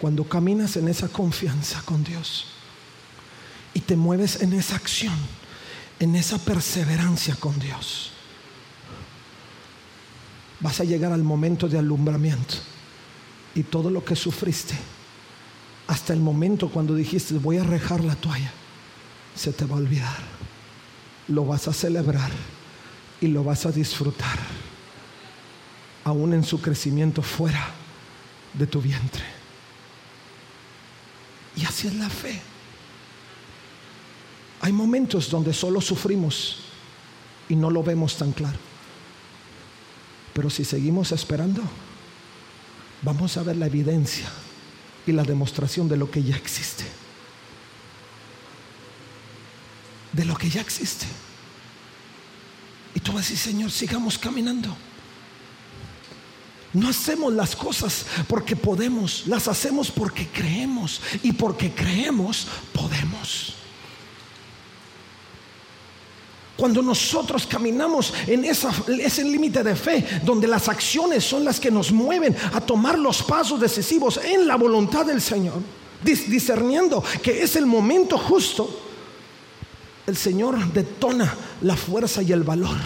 Cuando 0.00 0.24
caminas 0.24 0.76
en 0.76 0.88
esa 0.88 1.08
confianza 1.08 1.82
con 1.82 2.02
Dios 2.02 2.46
y 3.74 3.80
te 3.80 3.94
mueves 3.94 4.42
en 4.42 4.52
esa 4.52 4.76
acción, 4.76 5.14
en 6.00 6.16
esa 6.16 6.38
perseverancia 6.38 7.36
con 7.36 7.58
Dios, 7.60 8.10
vas 10.60 10.80
a 10.80 10.84
llegar 10.84 11.12
al 11.12 11.22
momento 11.22 11.68
de 11.68 11.78
alumbramiento 11.78 12.54
y 13.54 13.62
todo 13.64 13.90
lo 13.90 14.04
que 14.04 14.16
sufriste, 14.16 14.74
hasta 15.86 16.12
el 16.12 16.20
momento 16.20 16.70
cuando 16.70 16.94
dijiste 16.94 17.34
voy 17.34 17.58
a 17.58 17.64
rejar 17.64 18.02
la 18.02 18.16
toalla, 18.16 18.50
se 19.36 19.52
te 19.52 19.66
va 19.66 19.76
a 19.76 19.78
olvidar. 19.78 20.32
Lo 21.28 21.44
vas 21.44 21.68
a 21.68 21.72
celebrar 21.72 22.30
y 23.20 23.28
lo 23.28 23.44
vas 23.44 23.66
a 23.66 23.72
disfrutar 23.72 24.38
aún 26.04 26.34
en 26.34 26.44
su 26.44 26.60
crecimiento 26.60 27.22
fuera 27.22 27.70
de 28.54 28.66
tu 28.66 28.80
vientre. 28.80 29.24
Y 31.56 31.64
así 31.64 31.86
es 31.86 31.94
la 31.94 32.08
fe. 32.08 32.40
Hay 34.60 34.72
momentos 34.72 35.30
donde 35.30 35.52
solo 35.52 35.80
sufrimos 35.80 36.58
y 37.48 37.56
no 37.56 37.70
lo 37.70 37.82
vemos 37.82 38.16
tan 38.16 38.32
claro. 38.32 38.58
Pero 40.32 40.48
si 40.48 40.64
seguimos 40.64 41.12
esperando, 41.12 41.62
vamos 43.02 43.36
a 43.36 43.42
ver 43.42 43.56
la 43.56 43.66
evidencia 43.66 44.26
y 45.06 45.12
la 45.12 45.24
demostración 45.24 45.88
de 45.88 45.96
lo 45.96 46.10
que 46.10 46.22
ya 46.22 46.36
existe. 46.36 46.84
De 50.12 50.24
lo 50.24 50.36
que 50.36 50.48
ya 50.48 50.60
existe. 50.60 51.06
Y 52.94 53.00
tú 53.00 53.12
vas 53.12 53.26
a 53.26 53.30
decir, 53.30 53.38
Señor, 53.38 53.70
sigamos 53.70 54.18
caminando. 54.18 54.74
No 56.74 56.88
hacemos 56.88 57.32
las 57.34 57.54
cosas 57.54 58.06
porque 58.26 58.56
podemos, 58.56 59.24
las 59.26 59.46
hacemos 59.46 59.90
porque 59.90 60.26
creemos 60.28 61.00
y 61.22 61.32
porque 61.32 61.70
creemos 61.72 62.46
podemos. 62.72 63.54
Cuando 66.56 66.80
nosotros 66.80 67.46
caminamos 67.46 68.14
en 68.26 68.44
ese 68.44 69.24
límite 69.24 69.62
de 69.62 69.74
fe, 69.76 70.06
donde 70.24 70.46
las 70.46 70.68
acciones 70.68 71.24
son 71.24 71.44
las 71.44 71.58
que 71.58 71.70
nos 71.70 71.92
mueven 71.92 72.36
a 72.52 72.60
tomar 72.60 72.98
los 72.98 73.22
pasos 73.22 73.60
decisivos 73.60 74.20
en 74.22 74.46
la 74.46 74.56
voluntad 74.56 75.04
del 75.04 75.20
Señor, 75.20 75.60
discerniendo 76.02 77.02
que 77.22 77.42
es 77.42 77.56
el 77.56 77.66
momento 77.66 78.16
justo, 78.16 78.80
el 80.06 80.16
Señor 80.16 80.72
detona 80.72 81.34
la 81.62 81.76
fuerza 81.76 82.22
y 82.22 82.32
el 82.32 82.44
valor. 82.44 82.76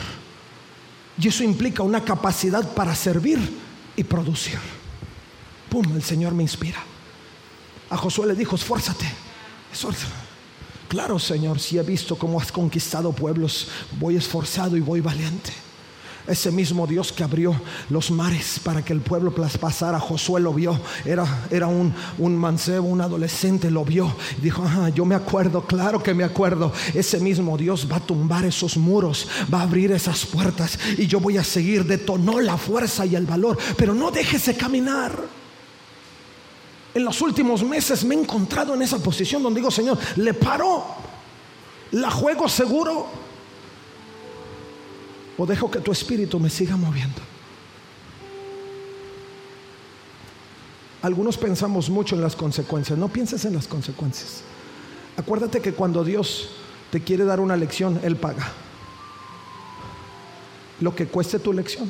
Y 1.20 1.28
eso 1.28 1.44
implica 1.44 1.82
una 1.82 2.04
capacidad 2.04 2.74
para 2.74 2.94
servir 2.94 3.65
y 3.96 4.04
producir. 4.04 4.58
Pum, 5.70 5.84
el 5.94 6.02
Señor 6.02 6.34
me 6.34 6.42
inspira. 6.42 6.82
A 7.90 7.96
Josué 7.96 8.26
le 8.26 8.34
dijo, 8.34 8.56
esfuérzate, 8.56 9.06
esfuérzate. 9.72 10.12
Claro, 10.88 11.18
Señor, 11.18 11.58
si 11.58 11.78
he 11.78 11.82
visto 11.82 12.16
cómo 12.16 12.40
has 12.40 12.52
conquistado 12.52 13.12
pueblos, 13.12 13.68
voy 13.98 14.16
esforzado 14.16 14.76
y 14.76 14.80
voy 14.80 15.00
valiente. 15.00 15.52
Ese 16.26 16.50
mismo 16.50 16.86
Dios 16.88 17.12
que 17.12 17.22
abrió 17.22 17.54
los 17.88 18.10
mares 18.10 18.58
para 18.62 18.84
que 18.84 18.92
el 18.92 19.00
pueblo 19.00 19.32
pasara, 19.60 20.00
Josué 20.00 20.40
lo 20.40 20.52
vio, 20.52 20.78
era, 21.04 21.46
era 21.50 21.68
un, 21.68 21.94
un, 22.18 22.36
mancebo, 22.36 22.88
un 22.88 23.00
adolescente, 23.00 23.70
lo 23.70 23.84
vio. 23.84 24.12
Dijo, 24.42 24.64
yo 24.94 25.04
me 25.04 25.14
acuerdo, 25.14 25.62
claro 25.64 26.02
que 26.02 26.14
me 26.14 26.24
acuerdo. 26.24 26.72
Ese 26.94 27.20
mismo 27.20 27.56
Dios 27.56 27.86
va 27.90 27.96
a 27.96 28.00
tumbar 28.00 28.44
esos 28.44 28.76
muros, 28.76 29.28
va 29.52 29.60
a 29.60 29.62
abrir 29.62 29.92
esas 29.92 30.26
puertas 30.26 30.78
y 30.98 31.06
yo 31.06 31.20
voy 31.20 31.36
a 31.38 31.44
seguir. 31.44 31.84
Detonó 31.84 32.40
la 32.40 32.56
fuerza 32.56 33.06
y 33.06 33.14
el 33.14 33.26
valor, 33.26 33.56
pero 33.76 33.94
no 33.94 34.10
déjese 34.10 34.56
caminar. 34.56 35.16
En 36.92 37.04
los 37.04 37.20
últimos 37.20 37.62
meses 37.62 38.04
me 38.04 38.14
he 38.14 38.18
encontrado 38.18 38.74
en 38.74 38.82
esa 38.82 38.98
posición 38.98 39.42
donde 39.42 39.60
digo, 39.60 39.70
Señor, 39.70 39.98
le 40.16 40.34
paro, 40.34 40.84
la 41.92 42.10
juego 42.10 42.48
seguro 42.48 43.06
o 45.38 45.46
dejo 45.46 45.70
que 45.70 45.80
tu 45.80 45.92
espíritu 45.92 46.40
me 46.40 46.50
siga 46.50 46.76
moviendo. 46.76 47.20
Algunos 51.02 51.36
pensamos 51.36 51.88
mucho 51.88 52.16
en 52.16 52.20
las 52.20 52.34
consecuencias. 52.34 52.98
No 52.98 53.08
pienses 53.08 53.44
en 53.44 53.54
las 53.54 53.68
consecuencias. 53.68 54.42
Acuérdate 55.16 55.60
que 55.60 55.72
cuando 55.72 56.02
Dios 56.02 56.50
te 56.90 57.00
quiere 57.00 57.24
dar 57.24 57.38
una 57.38 57.56
lección, 57.56 58.00
Él 58.02 58.16
paga. 58.16 58.50
Lo 60.80 60.94
que 60.94 61.06
cueste 61.06 61.38
tu 61.38 61.52
lección. 61.52 61.88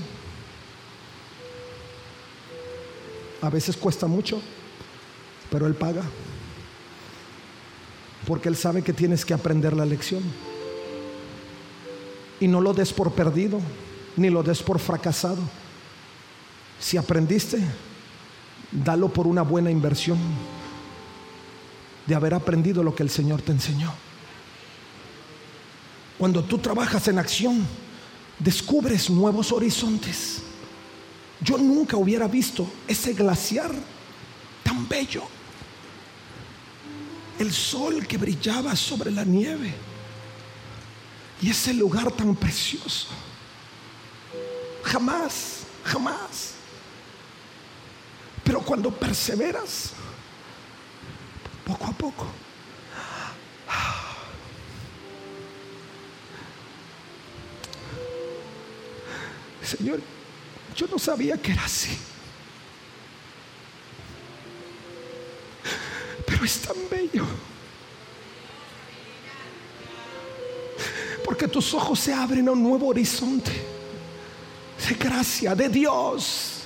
A 3.40 3.50
veces 3.50 3.76
cuesta 3.76 4.06
mucho, 4.06 4.40
pero 5.50 5.66
Él 5.66 5.74
paga. 5.74 6.02
Porque 8.26 8.48
Él 8.48 8.56
sabe 8.56 8.82
que 8.82 8.92
tienes 8.92 9.24
que 9.24 9.34
aprender 9.34 9.72
la 9.74 9.86
lección. 9.86 10.22
Y 12.40 12.48
no 12.48 12.60
lo 12.60 12.74
des 12.74 12.92
por 12.92 13.12
perdido, 13.12 13.60
ni 14.16 14.30
lo 14.30 14.42
des 14.42 14.62
por 14.62 14.78
fracasado. 14.78 15.42
Si 16.78 16.96
aprendiste, 16.96 17.58
dalo 18.70 19.08
por 19.08 19.26
una 19.26 19.42
buena 19.42 19.70
inversión 19.70 20.18
de 22.06 22.14
haber 22.14 22.34
aprendido 22.34 22.82
lo 22.82 22.94
que 22.94 23.02
el 23.02 23.10
Señor 23.10 23.42
te 23.42 23.52
enseñó. 23.52 23.92
Cuando 26.18 26.42
tú 26.44 26.58
trabajas 26.58 27.08
en 27.08 27.18
acción, 27.18 27.66
descubres 28.38 29.10
nuevos 29.10 29.52
horizontes. 29.52 30.42
Yo 31.40 31.58
nunca 31.58 31.96
hubiera 31.96 32.26
visto 32.26 32.66
ese 32.88 33.12
glaciar 33.12 33.70
tan 34.62 34.88
bello. 34.88 35.22
El 37.38 37.52
sol 37.52 38.06
que 38.06 38.16
brillaba 38.16 38.74
sobre 38.74 39.10
la 39.10 39.24
nieve. 39.24 39.74
Y 41.40 41.50
ese 41.50 41.74
lugar 41.74 42.10
tan 42.12 42.34
precioso. 42.34 43.08
Jamás, 44.82 45.64
jamás. 45.84 46.54
Pero 48.44 48.60
cuando 48.60 48.90
perseveras, 48.90 49.92
poco 51.64 51.86
a 51.86 51.92
poco, 51.92 52.26
Señor, 59.66 60.00
yo 60.76 60.86
no 60.86 60.98
sabía 60.98 61.36
que 61.36 61.50
era 61.50 61.64
así. 61.64 61.98
Pero 66.24 66.44
es 66.44 66.60
tan 66.60 66.76
bello. 66.88 67.26
Porque 71.36 71.52
tus 71.52 71.74
ojos 71.74 72.00
se 72.00 72.14
abren 72.14 72.48
a 72.48 72.52
un 72.52 72.62
nuevo 72.62 72.86
horizonte 72.86 73.52
de 74.88 74.94
gracia 74.94 75.54
de 75.54 75.68
Dios. 75.68 76.62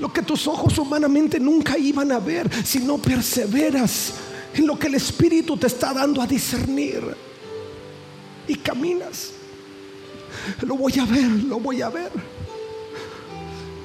Lo 0.00 0.12
que 0.12 0.22
tus 0.22 0.48
ojos 0.48 0.76
humanamente 0.76 1.38
nunca 1.38 1.78
iban 1.78 2.10
a 2.10 2.18
ver 2.18 2.50
si 2.66 2.80
no 2.80 2.98
perseveras 2.98 4.14
en 4.54 4.66
lo 4.66 4.76
que 4.76 4.88
el 4.88 4.96
Espíritu 4.96 5.56
te 5.56 5.68
está 5.68 5.94
dando 5.94 6.20
a 6.20 6.26
discernir. 6.26 7.14
Y 8.48 8.56
caminas. 8.56 9.30
Lo 10.62 10.74
voy 10.74 10.98
a 10.98 11.04
ver, 11.04 11.30
lo 11.30 11.60
voy 11.60 11.80
a 11.80 11.90
ver. 11.90 12.10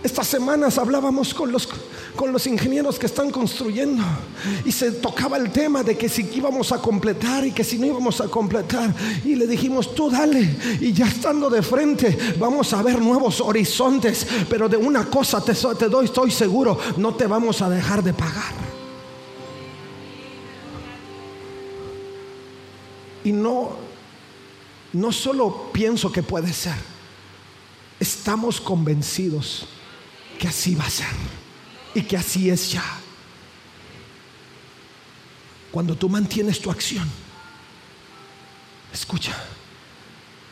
Estas 0.02 0.28
semanas 0.28 0.80
hablábamos 0.80 1.32
con 1.32 1.52
los, 1.52 1.70
con 2.16 2.32
los 2.32 2.46
ingenieros 2.48 3.00
que 3.00 3.08
están 3.08 3.32
construyendo 3.32 4.04
y 4.66 4.72
se 4.72 4.92
tocaba 4.92 5.38
el 5.38 5.52
tema 5.52 5.84
de 5.84 5.98
que 5.98 6.08
si 6.08 6.30
íbamos 6.34 6.72
a 6.72 6.80
completar 6.80 7.46
y 7.46 7.52
que 7.52 7.64
si 7.64 7.78
no 7.78 7.86
íbamos 7.86 8.22
a 8.22 8.28
completar. 8.28 8.94
Y 9.24 9.36
le 9.36 9.48
dijimos, 9.48 9.94
tú 9.96 10.10
dale. 10.10 10.56
Y 10.80 10.94
ya 10.94 11.08
estando 11.08 11.50
de 11.50 11.62
frente, 11.62 12.36
vamos 12.40 12.74
a 12.74 12.82
ver 12.82 13.00
nuevos 13.00 13.42
horizontes. 13.42 14.28
Pero 14.50 14.70
de 14.70 14.78
una 14.78 15.06
cosa 15.06 15.44
te, 15.44 15.54
doy, 15.90 16.06
estoy 16.06 16.32
seguro, 16.32 16.78
no 16.98 17.16
te 17.16 17.28
vamos 17.28 17.62
a 17.62 17.70
dejar 17.70 18.04
de 18.04 18.14
pagar. 18.14 18.54
Y 23.24 23.32
no, 23.32 23.72
no 24.94 25.12
solo 25.12 25.70
pienso 25.72 26.12
que 26.12 26.24
puede 26.24 26.52
ser, 26.52 26.76
estamos 28.00 28.60
convencidos 28.60 29.66
que 30.38 30.50
así 30.50 30.76
va 30.76 30.84
a 30.84 30.90
ser 30.90 31.43
y 31.96 32.02
que 32.02 32.18
así 32.18 32.50
es 32.50 32.72
ya. 32.72 32.84
Cuando 35.72 35.96
tú 35.96 36.08
mantienes 36.08 36.60
tu 36.60 36.70
acción, 36.70 37.10
escucha, 38.94 39.36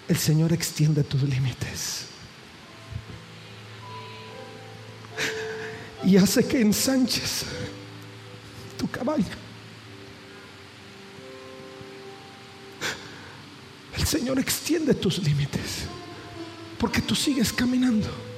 el 0.07 0.17
Señor 0.17 0.51
extiende 0.51 1.03
tus 1.03 1.21
límites 1.23 2.07
y 6.03 6.17
hace 6.17 6.45
que 6.47 6.59
ensanches 6.59 7.45
tu 8.77 8.89
cabaña. 8.89 9.37
El 13.95 14.07
Señor 14.07 14.39
extiende 14.39 14.95
tus 14.95 15.19
límites 15.19 15.85
porque 16.79 17.01
tú 17.01 17.13
sigues 17.13 17.53
caminando 17.53 18.30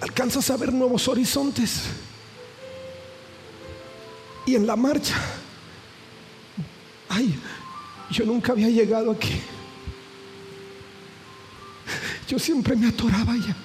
alcanzas 0.00 0.50
a 0.50 0.56
ver 0.56 0.72
nuevos 0.72 1.08
horizontes. 1.08 1.84
Y 4.46 4.54
en 4.54 4.66
la 4.66 4.76
marcha, 4.76 5.16
ay, 7.08 7.38
yo 8.10 8.24
nunca 8.24 8.52
había 8.52 8.68
llegado 8.68 9.10
aquí. 9.10 9.40
Yo 12.28 12.38
siempre 12.38 12.76
me 12.76 12.88
atoraba 12.88 13.32
allá. 13.32 13.56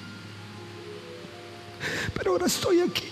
Pero 2.14 2.32
ahora 2.32 2.46
estoy 2.46 2.80
aquí. 2.80 3.08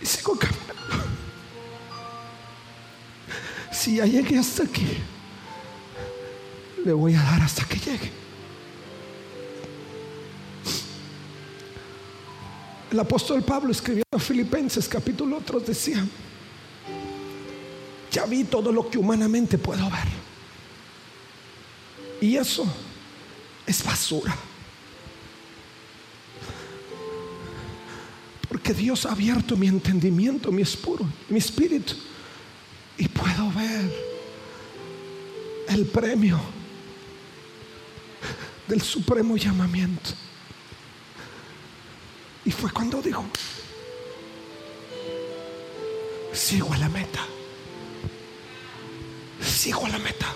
Y 0.00 0.06
sigo 0.06 0.36
caminando. 0.36 1.04
Si 3.72 3.96
ya 3.96 4.06
llegué 4.06 4.38
hasta 4.38 4.64
aquí, 4.64 4.86
le 6.84 6.92
voy 6.92 7.14
a 7.14 7.22
dar 7.22 7.42
hasta 7.42 7.64
que 7.64 7.78
llegue. 7.78 8.10
El 12.90 12.98
apóstol 12.98 13.42
Pablo 13.42 13.70
escribiendo 13.70 14.16
a 14.16 14.18
Filipenses 14.18 14.88
capítulo 14.88 15.36
otros 15.36 15.64
decía, 15.64 16.04
ya 18.10 18.26
vi 18.26 18.44
todo 18.44 18.72
lo 18.72 18.90
que 18.90 18.98
humanamente 18.98 19.58
puedo 19.58 19.84
ver. 19.84 20.08
Y 22.20 22.36
eso 22.36 22.66
es 23.64 23.84
basura. 23.84 24.36
Porque 28.48 28.74
Dios 28.74 29.06
ha 29.06 29.12
abierto 29.12 29.56
mi 29.56 29.68
entendimiento, 29.68 30.50
mi 30.50 30.62
espuro, 30.62 31.06
mi 31.28 31.38
espíritu. 31.38 31.94
Y 32.98 33.06
puedo 33.08 33.50
ver 33.52 34.10
el 35.68 35.86
premio 35.86 36.40
del 38.66 38.82
supremo 38.82 39.36
llamamiento. 39.36 40.10
Y 42.44 42.50
fue 42.50 42.70
cuando 42.70 43.02
dijo, 43.02 43.24
sigo 46.32 46.72
a 46.72 46.78
la 46.78 46.88
meta, 46.88 47.20
sigo 49.40 49.84
a 49.86 49.90
la 49.90 49.98
meta. 49.98 50.26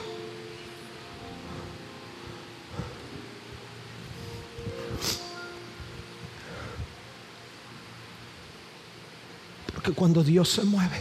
Porque 9.73 9.93
cuando 9.93 10.23
Dios 10.23 10.51
se 10.51 10.65
mueve 10.65 11.01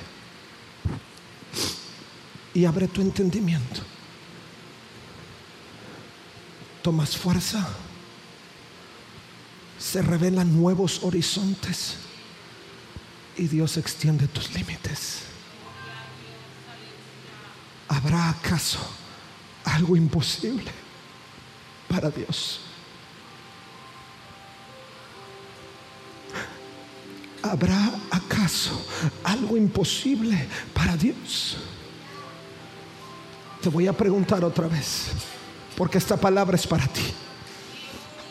y 2.54 2.66
abre 2.66 2.88
tu 2.88 3.02
entendimiento, 3.02 3.82
tomas 6.82 7.18
fuerza 7.18 7.68
se 9.94 10.02
revelan 10.02 10.60
nuevos 10.60 11.04
horizontes 11.04 11.98
y 13.38 13.48
Dios 13.48 13.78
extiende 13.78 14.28
tus 14.28 14.52
límites. 14.56 15.20
¿Habrá 17.90 18.32
acaso 18.32 18.80
algo 19.64 19.96
imposible 19.96 20.72
para 21.88 22.10
Dios? 22.10 22.62
¿Habrá 27.44 27.92
acaso 28.10 28.88
algo 29.24 29.56
imposible 29.58 30.48
para 30.74 30.98
Dios? 30.98 31.58
Te 33.62 33.70
voy 33.70 33.86
a 33.86 33.94
preguntar 33.94 34.44
otra 34.44 34.68
vez, 34.68 35.10
porque 35.78 36.00
esta 36.00 36.18
palabra 36.18 36.56
es 36.56 36.66
para 36.66 36.88
ti. 36.88 37.14